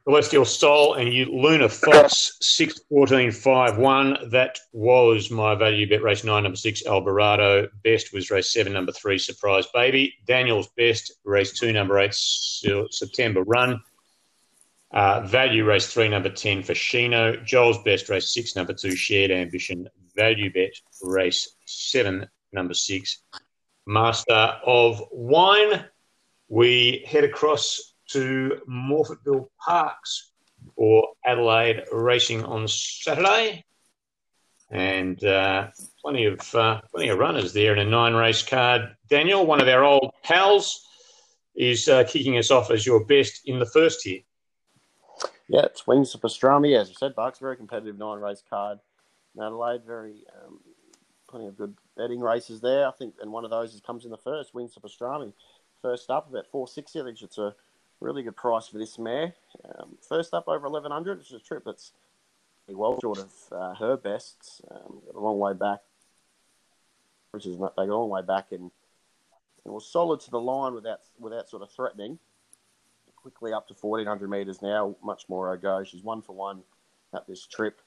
[0.09, 4.30] Celestial Soul and you, Luna Fox, 6 14 5 1.
[4.30, 7.68] That was my value bet race 9, number 6, Alvarado.
[7.84, 10.14] Best was race 7, number 3, Surprise Baby.
[10.24, 13.82] Daniel's best, race 2, number 8, September Run.
[14.94, 17.44] Uh, value race 3, number 10 for Shino.
[17.44, 19.90] Joel's best, race 6, number 2, Shared Ambition.
[20.16, 23.18] Value bet, race 7, number 6,
[23.86, 25.84] Master of Wine.
[26.48, 30.32] We head across to Morphettville Parks
[30.76, 33.64] for Adelaide racing on Saturday,
[34.70, 35.68] and uh,
[36.02, 38.94] plenty of uh, plenty of runners there in a nine race card.
[39.09, 40.86] Daniel, one of our old pals,
[41.54, 44.20] is uh, kicking us off as your best in the first here.
[45.48, 47.38] Yeah, it's Wings of Pastrami, as you said, Bucks.
[47.38, 48.78] Very competitive nine race card.
[49.34, 50.61] In Adelaide, very um,
[51.28, 52.86] plenty of good betting races there.
[52.86, 54.54] I think, and one of those comes in the first.
[54.54, 55.32] Wings of Pastrami,
[55.80, 57.00] first up about four sixty.
[57.00, 57.54] I think it's a
[58.01, 59.34] Really good price for this mare.
[59.64, 61.92] Um, first up over 1100, which is a trip that's
[62.68, 64.62] well short of uh, her best.
[64.70, 65.80] Um, got a long way back,
[67.32, 68.70] which is not, they got a long way back and,
[69.64, 72.18] and was solid to the line without without sort of threatening.
[73.16, 75.82] Quickly up to 1400 metres now, much more a go.
[75.82, 76.62] She's one for one
[77.12, 77.80] at this trip.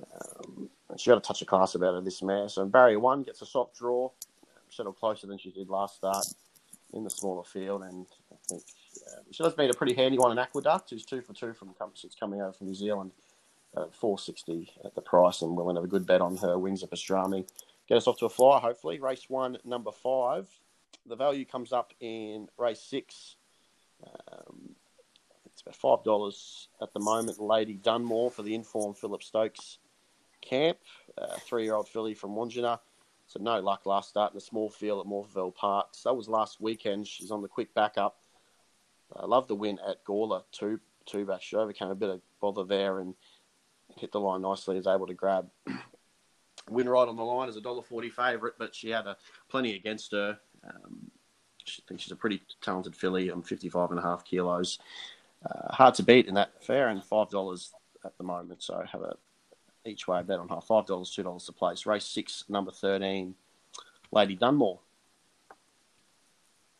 [0.00, 2.48] Um, she got a touch of class about her, this mare.
[2.48, 4.10] So barrier one gets a soft draw,
[4.70, 6.24] settled closer than she did last start
[6.92, 8.62] in the smaller field, and I think
[9.06, 11.74] uh, she has been a pretty handy one in Aqueduct, who's two for two from
[11.94, 13.12] since coming over from New Zealand.
[13.76, 16.90] Uh, 460 at the price, and we'll have a good bet on her wings of
[16.90, 17.46] pastrami.
[17.88, 18.98] Get us off to a flyer, hopefully.
[18.98, 20.48] Race one, number five.
[21.06, 23.36] The value comes up in race six,
[24.02, 24.74] Um,
[25.46, 27.38] it's about five dollars at the moment.
[27.38, 29.78] Lady Dunmore for the informed Philip Stokes
[30.40, 30.78] camp,
[31.16, 32.80] uh, three-year-old filly from Wandjina.
[33.26, 35.88] So no luck last start in the small field at Morphettville Park.
[35.92, 37.06] So that was last weekend.
[37.06, 38.18] She's on the quick backup.
[39.16, 41.42] I love the win at Gawler two two back.
[41.42, 43.14] She overcame a bit of bother there and
[43.96, 44.76] hit the line nicely.
[44.76, 45.48] Is able to grab
[46.70, 49.16] win right on the line as a dollar forty favourite, but she had a
[49.48, 50.38] plenty against her.
[50.64, 51.10] Um,
[51.62, 53.28] I think she's a pretty talented filly.
[53.28, 54.78] I'm 55 and a half kilos.
[55.44, 57.72] Uh, hard to beat in that fair, and five dollars
[58.04, 58.62] at the moment.
[58.62, 59.16] So have a
[59.86, 60.60] each way bet on her.
[60.60, 61.86] Five dollars, two dollars to place.
[61.86, 63.34] Race six, number thirteen,
[64.12, 64.80] Lady Dunmore.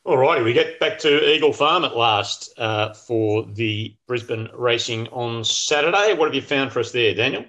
[0.03, 5.09] All righty, we get back to Eagle Farm at last uh, for the Brisbane racing
[5.09, 6.15] on Saturday.
[6.15, 7.45] What have you found for us there, Daniel?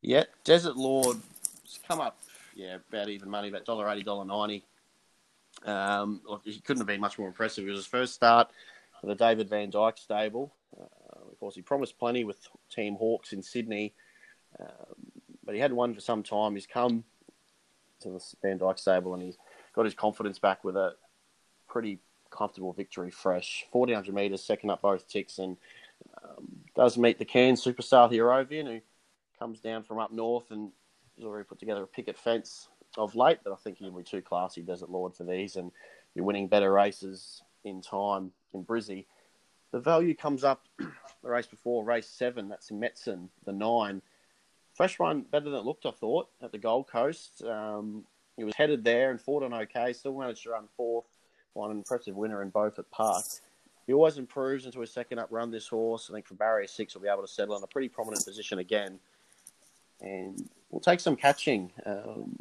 [0.00, 1.18] Yeah, Desert Lord
[1.62, 2.18] has come up,
[2.54, 4.64] yeah, about even money, about dollar eighty, dollar ninety.
[5.66, 7.66] Um, look, he couldn't have been much more impressive.
[7.66, 8.48] It was his first start
[8.98, 10.54] for the David Vandyke stable.
[10.74, 10.84] Uh,
[11.30, 12.38] of course, he promised plenty with
[12.70, 13.92] Team Hawkes in Sydney,
[14.58, 14.96] um,
[15.44, 16.54] but he had one for some time.
[16.54, 17.04] He's come
[18.00, 19.36] to the Vandyke stable and he's
[19.74, 20.94] got his confidence back with a
[21.76, 21.98] pretty
[22.30, 23.66] comfortable victory fresh.
[23.70, 25.58] 1400 metres, second up both ticks, and
[26.24, 28.80] um, does meet the Cairns superstar Hierovian, who
[29.38, 30.72] comes down from up north and
[31.16, 34.22] has already put together a picket fence of late, but I think he'll be too
[34.22, 35.70] classy, Desert Lord, for these, and
[36.14, 39.04] you're winning better races in time in Brizzy.
[39.72, 44.00] The value comes up the race before, race seven, that's in Metzen, the nine.
[44.72, 47.44] Fresh run, better than it looked, I thought, at the Gold Coast.
[47.44, 48.06] Um,
[48.38, 51.04] he was headed there and fought on okay, still managed to run fourth,
[51.56, 53.24] won an impressive winner in at Park.
[53.86, 56.08] He always improves into his second up run, this horse.
[56.10, 58.58] I think for barrier six, will be able to settle in a pretty prominent position
[58.58, 58.98] again.
[60.00, 61.72] And we'll take some catching.
[61.84, 62.36] Um,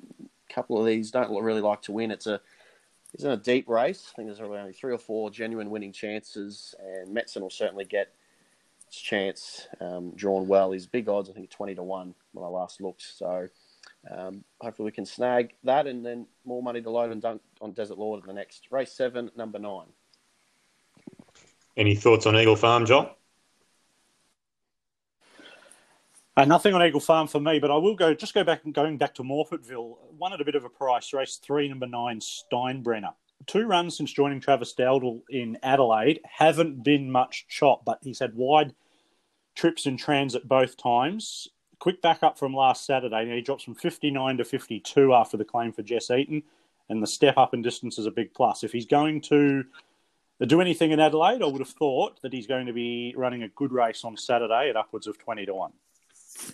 [0.49, 2.11] couple of these don't really like to win.
[2.11, 2.39] It's a
[3.13, 4.11] it's in a deep race.
[4.11, 8.13] I think there's only three or four genuine winning chances, and Metzen will certainly get
[8.89, 10.71] his chance um, drawn well.
[10.71, 13.01] He's big odds, I think twenty to one when I last looked.
[13.01, 13.47] So
[14.09, 17.71] um, hopefully we can snag that, and then more money to load and dunk on
[17.71, 19.87] Desert Lord in the next race seven, number nine.
[21.77, 23.09] Any thoughts on Eagle Farm, John?
[26.37, 28.73] Uh, nothing on Eagle Farm for me, but I will go just go back and
[28.73, 29.97] going back to Morphettville.
[30.17, 31.13] One at a bit of a price.
[31.13, 33.13] Race three, number nine, Steinbrenner.
[33.47, 36.19] Two runs since joining Travis Doudle in Adelaide.
[36.25, 38.73] Haven't been much chop, but he's had wide
[39.55, 41.47] trips in transit both times.
[41.79, 43.33] Quick backup from last Saturday.
[43.33, 46.43] He drops from 59 to 52 after the claim for Jess Eaton,
[46.89, 48.63] and the step up in distance is a big plus.
[48.63, 49.65] If he's going to
[50.45, 53.49] do anything in Adelaide, I would have thought that he's going to be running a
[53.49, 55.71] good race on Saturday at upwards of 20 to 1.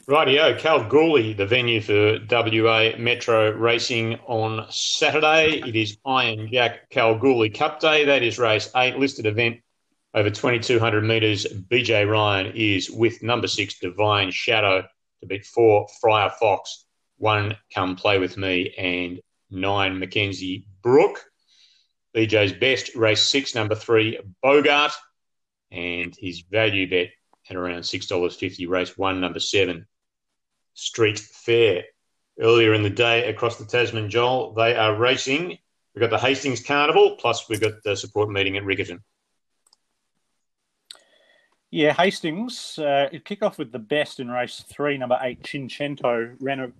[0.07, 5.61] Rightio, Kalgoorlie, the venue for WA Metro Racing on Saturday.
[5.67, 8.05] It is Iron Jack Kalgoorlie Cup Day.
[8.05, 9.59] That is race eight, listed event
[10.13, 11.45] over 2,200 metres.
[11.45, 14.83] BJ Ryan is with number six, Divine Shadow,
[15.21, 16.85] to beat four, Friar Fox,
[17.17, 21.23] one, Come Play With Me, and nine, Mackenzie Brook.
[22.15, 24.91] BJ's best, race six, number three, Bogart,
[25.71, 27.09] and his value bet
[27.49, 28.67] at around $6.50.
[28.67, 29.87] Race one, number seven,
[30.73, 31.83] Street Fair.
[32.39, 35.57] Earlier in the day across the Tasman, Joel, they are racing.
[35.93, 38.99] We've got the Hastings Carnival, plus we've got the support meeting at Riccarton.
[41.73, 46.35] Yeah, Hastings, uh, it kick off with the best in race three, number eight, Chincento.
[46.41, 46.71] Ran a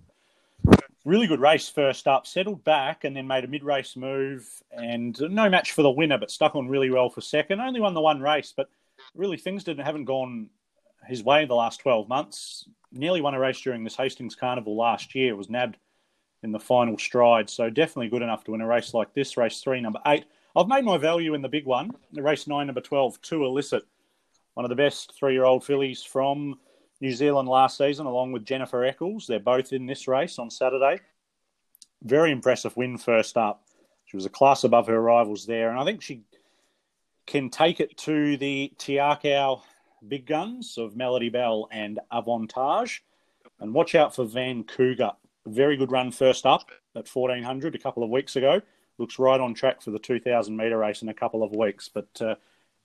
[1.06, 4.46] really good race first up, settled back, and then made a mid race move.
[4.70, 7.58] And no match for the winner, but stuck on really well for second.
[7.58, 8.68] Only won the one race, but
[9.14, 10.50] really things didn't haven't gone
[11.06, 12.68] his way the last 12 months.
[12.92, 15.34] Nearly won a race during this Hastings Carnival last year.
[15.34, 15.78] Was nabbed
[16.42, 19.38] in the final stride, so definitely good enough to win a race like this.
[19.38, 20.26] Race three, number eight.
[20.54, 21.92] I've made my value in the big one.
[22.12, 23.84] The race nine, number 12, To Illicit.
[24.54, 26.58] One of the best three-year-old fillies from
[27.00, 29.26] New Zealand last season, along with Jennifer Eccles.
[29.26, 31.00] They're both in this race on Saturday.
[32.02, 33.64] Very impressive win first up.
[34.04, 36.22] She was a class above her rivals there, and I think she
[37.26, 39.62] can take it to the Tiakau
[40.06, 43.02] big guns of Melody Bell and Avantage.
[43.60, 45.12] And watch out for Van Cougar.
[45.46, 48.60] Very good run first up at 1400 a couple of weeks ago.
[48.98, 52.08] Looks right on track for the 2000 metre race in a couple of weeks, but
[52.20, 52.34] uh,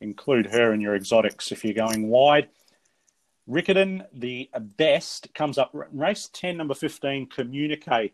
[0.02, 2.50] include her in your exotics if you're going wide.
[3.50, 8.12] Riccarton, the best, comes up race 10, number 15, Communique.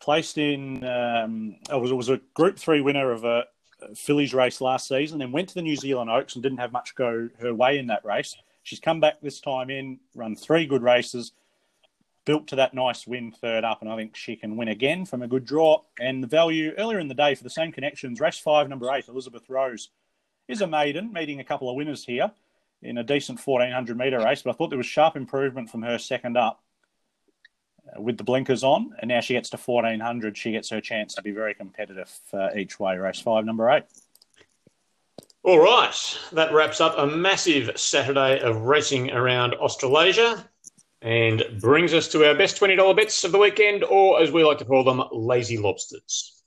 [0.00, 3.44] Placed in, um, it, was, it was a Group 3 winner of a,
[3.94, 6.94] fillies race last season, then went to the New Zealand Oaks and didn't have much
[6.94, 8.36] go her way in that race.
[8.62, 11.32] She's come back this time in, run three good races,
[12.24, 15.22] built to that nice win third up, and I think she can win again from
[15.22, 15.82] a good draw.
[15.98, 19.08] And the value earlier in the day for the same connections, race five, number eight,
[19.08, 19.90] Elizabeth Rose,
[20.48, 22.32] is a maiden, meeting a couple of winners here
[22.82, 24.42] in a decent 1400 metre race.
[24.42, 26.62] But I thought there was sharp improvement from her second up
[27.86, 30.36] uh, with the blinkers on, and now she gets to 1400.
[30.36, 32.96] She gets her chance to be very competitive uh, each way.
[32.96, 33.84] Race five, number eight.
[35.44, 40.44] All right, that wraps up a massive Saturday of racing around Australasia
[41.00, 44.58] and brings us to our best $20 bets of the weekend, or as we like
[44.58, 46.37] to call them, lazy lobsters.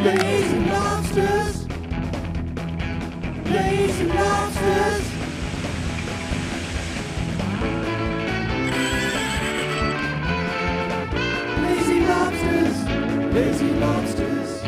[0.00, 1.68] Lazy lobsters.
[3.44, 5.04] Lazy lobsters.
[11.60, 12.76] Lazy lobsters.
[13.34, 14.62] Lazy lobsters.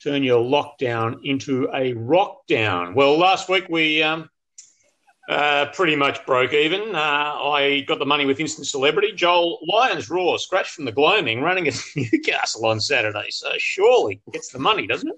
[0.02, 2.94] turn your lockdown into a rock down.
[2.94, 4.28] Well, last week we um,
[5.28, 6.94] uh, pretty much broke even.
[6.94, 9.12] Uh, I got the money with instant celebrity.
[9.12, 13.28] Joel Lyons Raw, scratch from the gloaming, running at Newcastle on Saturday.
[13.30, 15.16] So surely gets the money, doesn't it?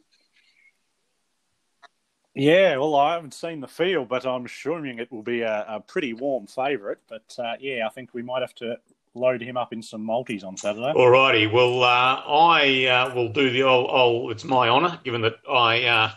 [2.36, 5.80] Yeah, well, I haven't seen the field, but I'm assuming it will be a, a
[5.80, 6.98] pretty warm favourite.
[7.08, 8.76] But uh, yeah, I think we might have to
[9.14, 10.92] load him up in some multis on Saturday.
[10.92, 11.46] All righty.
[11.46, 15.84] Well, uh, I uh, will do the old, old it's my honour, given that I
[15.84, 16.10] uh,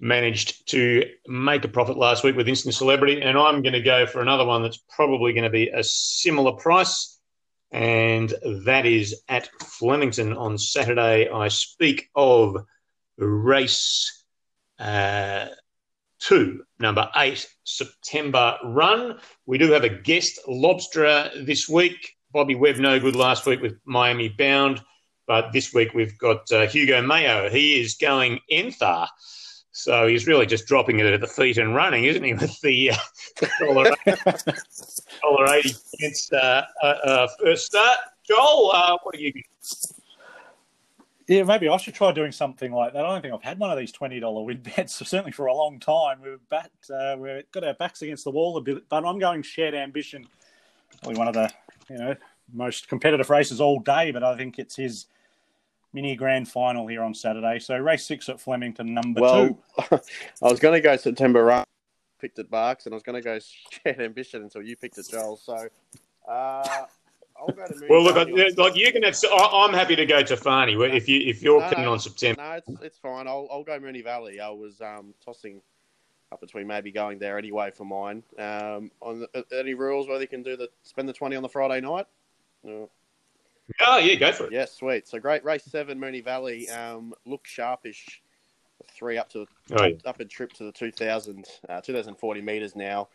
[0.00, 4.06] managed to make a profit last week with Instant Celebrity, and I'm going to go
[4.06, 7.18] for another one that's probably going to be a similar price,
[7.70, 8.32] and
[8.64, 11.28] that is at Flemington on Saturday.
[11.28, 12.56] I speak of
[13.16, 14.24] race
[14.78, 15.46] uh,
[16.22, 19.18] two, number eight, September run.
[19.46, 22.14] We do have a guest lobsterer this week.
[22.32, 24.80] Bobby Webb, no good last week with Miami Bound,
[25.26, 27.50] but this week we've got uh, Hugo Mayo.
[27.50, 29.08] He is going Enthar.
[29.72, 32.92] So he's really just dropping it at the feet and running, isn't he, with the
[32.92, 32.96] uh,
[33.58, 33.90] dollar,
[35.22, 35.70] dollar eighty
[36.00, 37.98] cents uh, uh, uh, first start.
[38.26, 39.32] Joel, uh, what are you?
[41.28, 43.04] Yeah, maybe I should try doing something like that.
[43.04, 45.54] I don't think I've had one of these twenty dollar win bets certainly for a
[45.54, 46.20] long time.
[46.22, 49.42] We've bat, uh, we've got our backs against the wall a bit, but I'm going
[49.42, 50.26] shared ambition.
[51.02, 51.50] Probably one of the
[51.88, 52.16] you know
[52.52, 55.06] most competitive races all day, but I think it's his
[55.92, 57.58] mini grand final here on Saturday.
[57.58, 59.58] So race six at Flemington, number well, two.
[60.42, 61.64] I was going to go September run,
[62.20, 63.38] picked at Barks, and I was going to go
[63.70, 65.36] shared ambition until you picked it, Joel.
[65.36, 65.68] So.
[66.28, 66.86] Uh,
[67.88, 69.16] well, look, like you can have.
[69.32, 72.42] I'm happy to go to Farney if you if you're no, no, on September.
[72.42, 73.26] No, it's it's fine.
[73.26, 74.40] I'll I'll go Moonee Valley.
[74.40, 75.60] I was um, tossing
[76.30, 78.22] up between maybe going there anyway for mine.
[78.38, 81.48] Um, on the, any rules whether you can do the spend the twenty on the
[81.48, 82.06] Friday night?
[82.62, 82.88] No.
[83.80, 84.52] Oh yeah, go for it.
[84.52, 85.08] Yeah, sweet.
[85.08, 86.68] So great race seven, Moonee Valley.
[86.70, 88.22] Um, look sharpish.
[88.94, 89.46] Three up to
[89.78, 89.94] oh, yeah.
[90.04, 93.08] up a trip to the 2000, uh, 2040 meters now.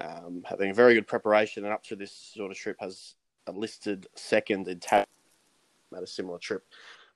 [0.00, 3.14] Um, having a very good preparation and up to this sort of trip has
[3.50, 5.08] listed second in tap
[5.96, 6.64] at a similar trip.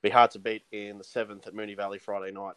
[0.02, 2.56] Be hard to beat in the seventh at Moonee Valley Friday night.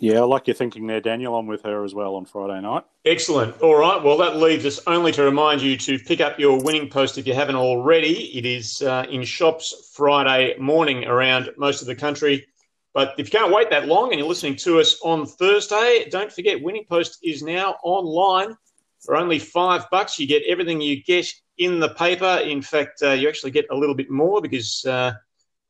[0.00, 1.36] Yeah, I like your thinking there, Daniel.
[1.36, 2.84] I'm with her as well on Friday night.
[3.04, 3.60] Excellent.
[3.60, 4.00] All right.
[4.00, 7.26] Well, that leaves us only to remind you to pick up your winning post if
[7.26, 8.36] you haven't already.
[8.38, 12.46] It is uh, in shops Friday morning around most of the country.
[12.94, 16.32] But if you can't wait that long and you're listening to us on Thursday, don't
[16.32, 18.56] forget Winning Post is now online
[19.00, 21.26] for only five bucks, you get everything you get
[21.58, 22.40] in the paper.
[22.44, 25.12] In fact, uh, you actually get a little bit more because uh,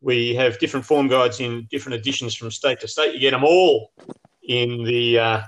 [0.01, 3.15] we have different form guides in different editions from state to state.
[3.15, 3.93] You get them all
[4.43, 5.43] in the uh,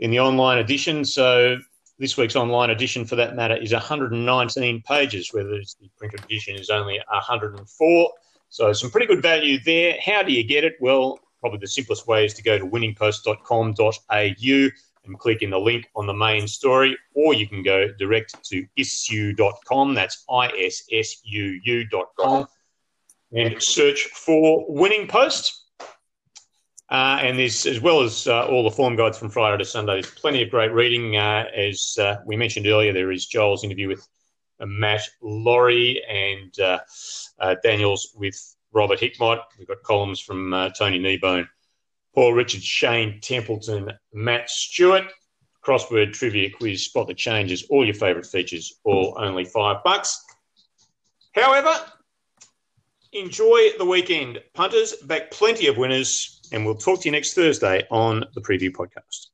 [0.00, 1.04] in the online edition.
[1.04, 1.58] So
[1.98, 6.70] this week's online edition, for that matter, is 119 pages, whereas the printed edition is
[6.70, 8.12] only 104.
[8.48, 9.96] So some pretty good value there.
[10.04, 10.74] How do you get it?
[10.80, 14.68] Well, probably the simplest way is to go to winningpost.com.au
[15.06, 18.66] and click in the link on the main story, or you can go direct to
[18.78, 19.94] issuu.com.
[19.94, 22.46] That's I S S U U.com
[23.34, 25.60] and search for Winning Post.
[26.90, 29.94] Uh, and there's, as well as uh, all the form guides from Friday to Sunday,
[29.94, 31.16] there's plenty of great reading.
[31.16, 34.06] Uh, as uh, we mentioned earlier, there is Joel's interview with
[34.60, 36.78] uh, Matt Laurie and uh,
[37.62, 38.38] Daniel's with
[38.72, 39.40] Robert Hickmott.
[39.58, 41.48] We've got columns from Tony Kneebone
[42.14, 45.04] Paul Richard, Shane Templeton, Matt Stewart.
[45.64, 50.22] Crossword trivia quiz, spot the changes, all your favourite features, all only five bucks.
[51.34, 51.74] However,
[53.12, 54.40] enjoy the weekend.
[54.52, 58.70] Punters, back plenty of winners, and we'll talk to you next Thursday on the preview
[58.70, 59.28] podcast.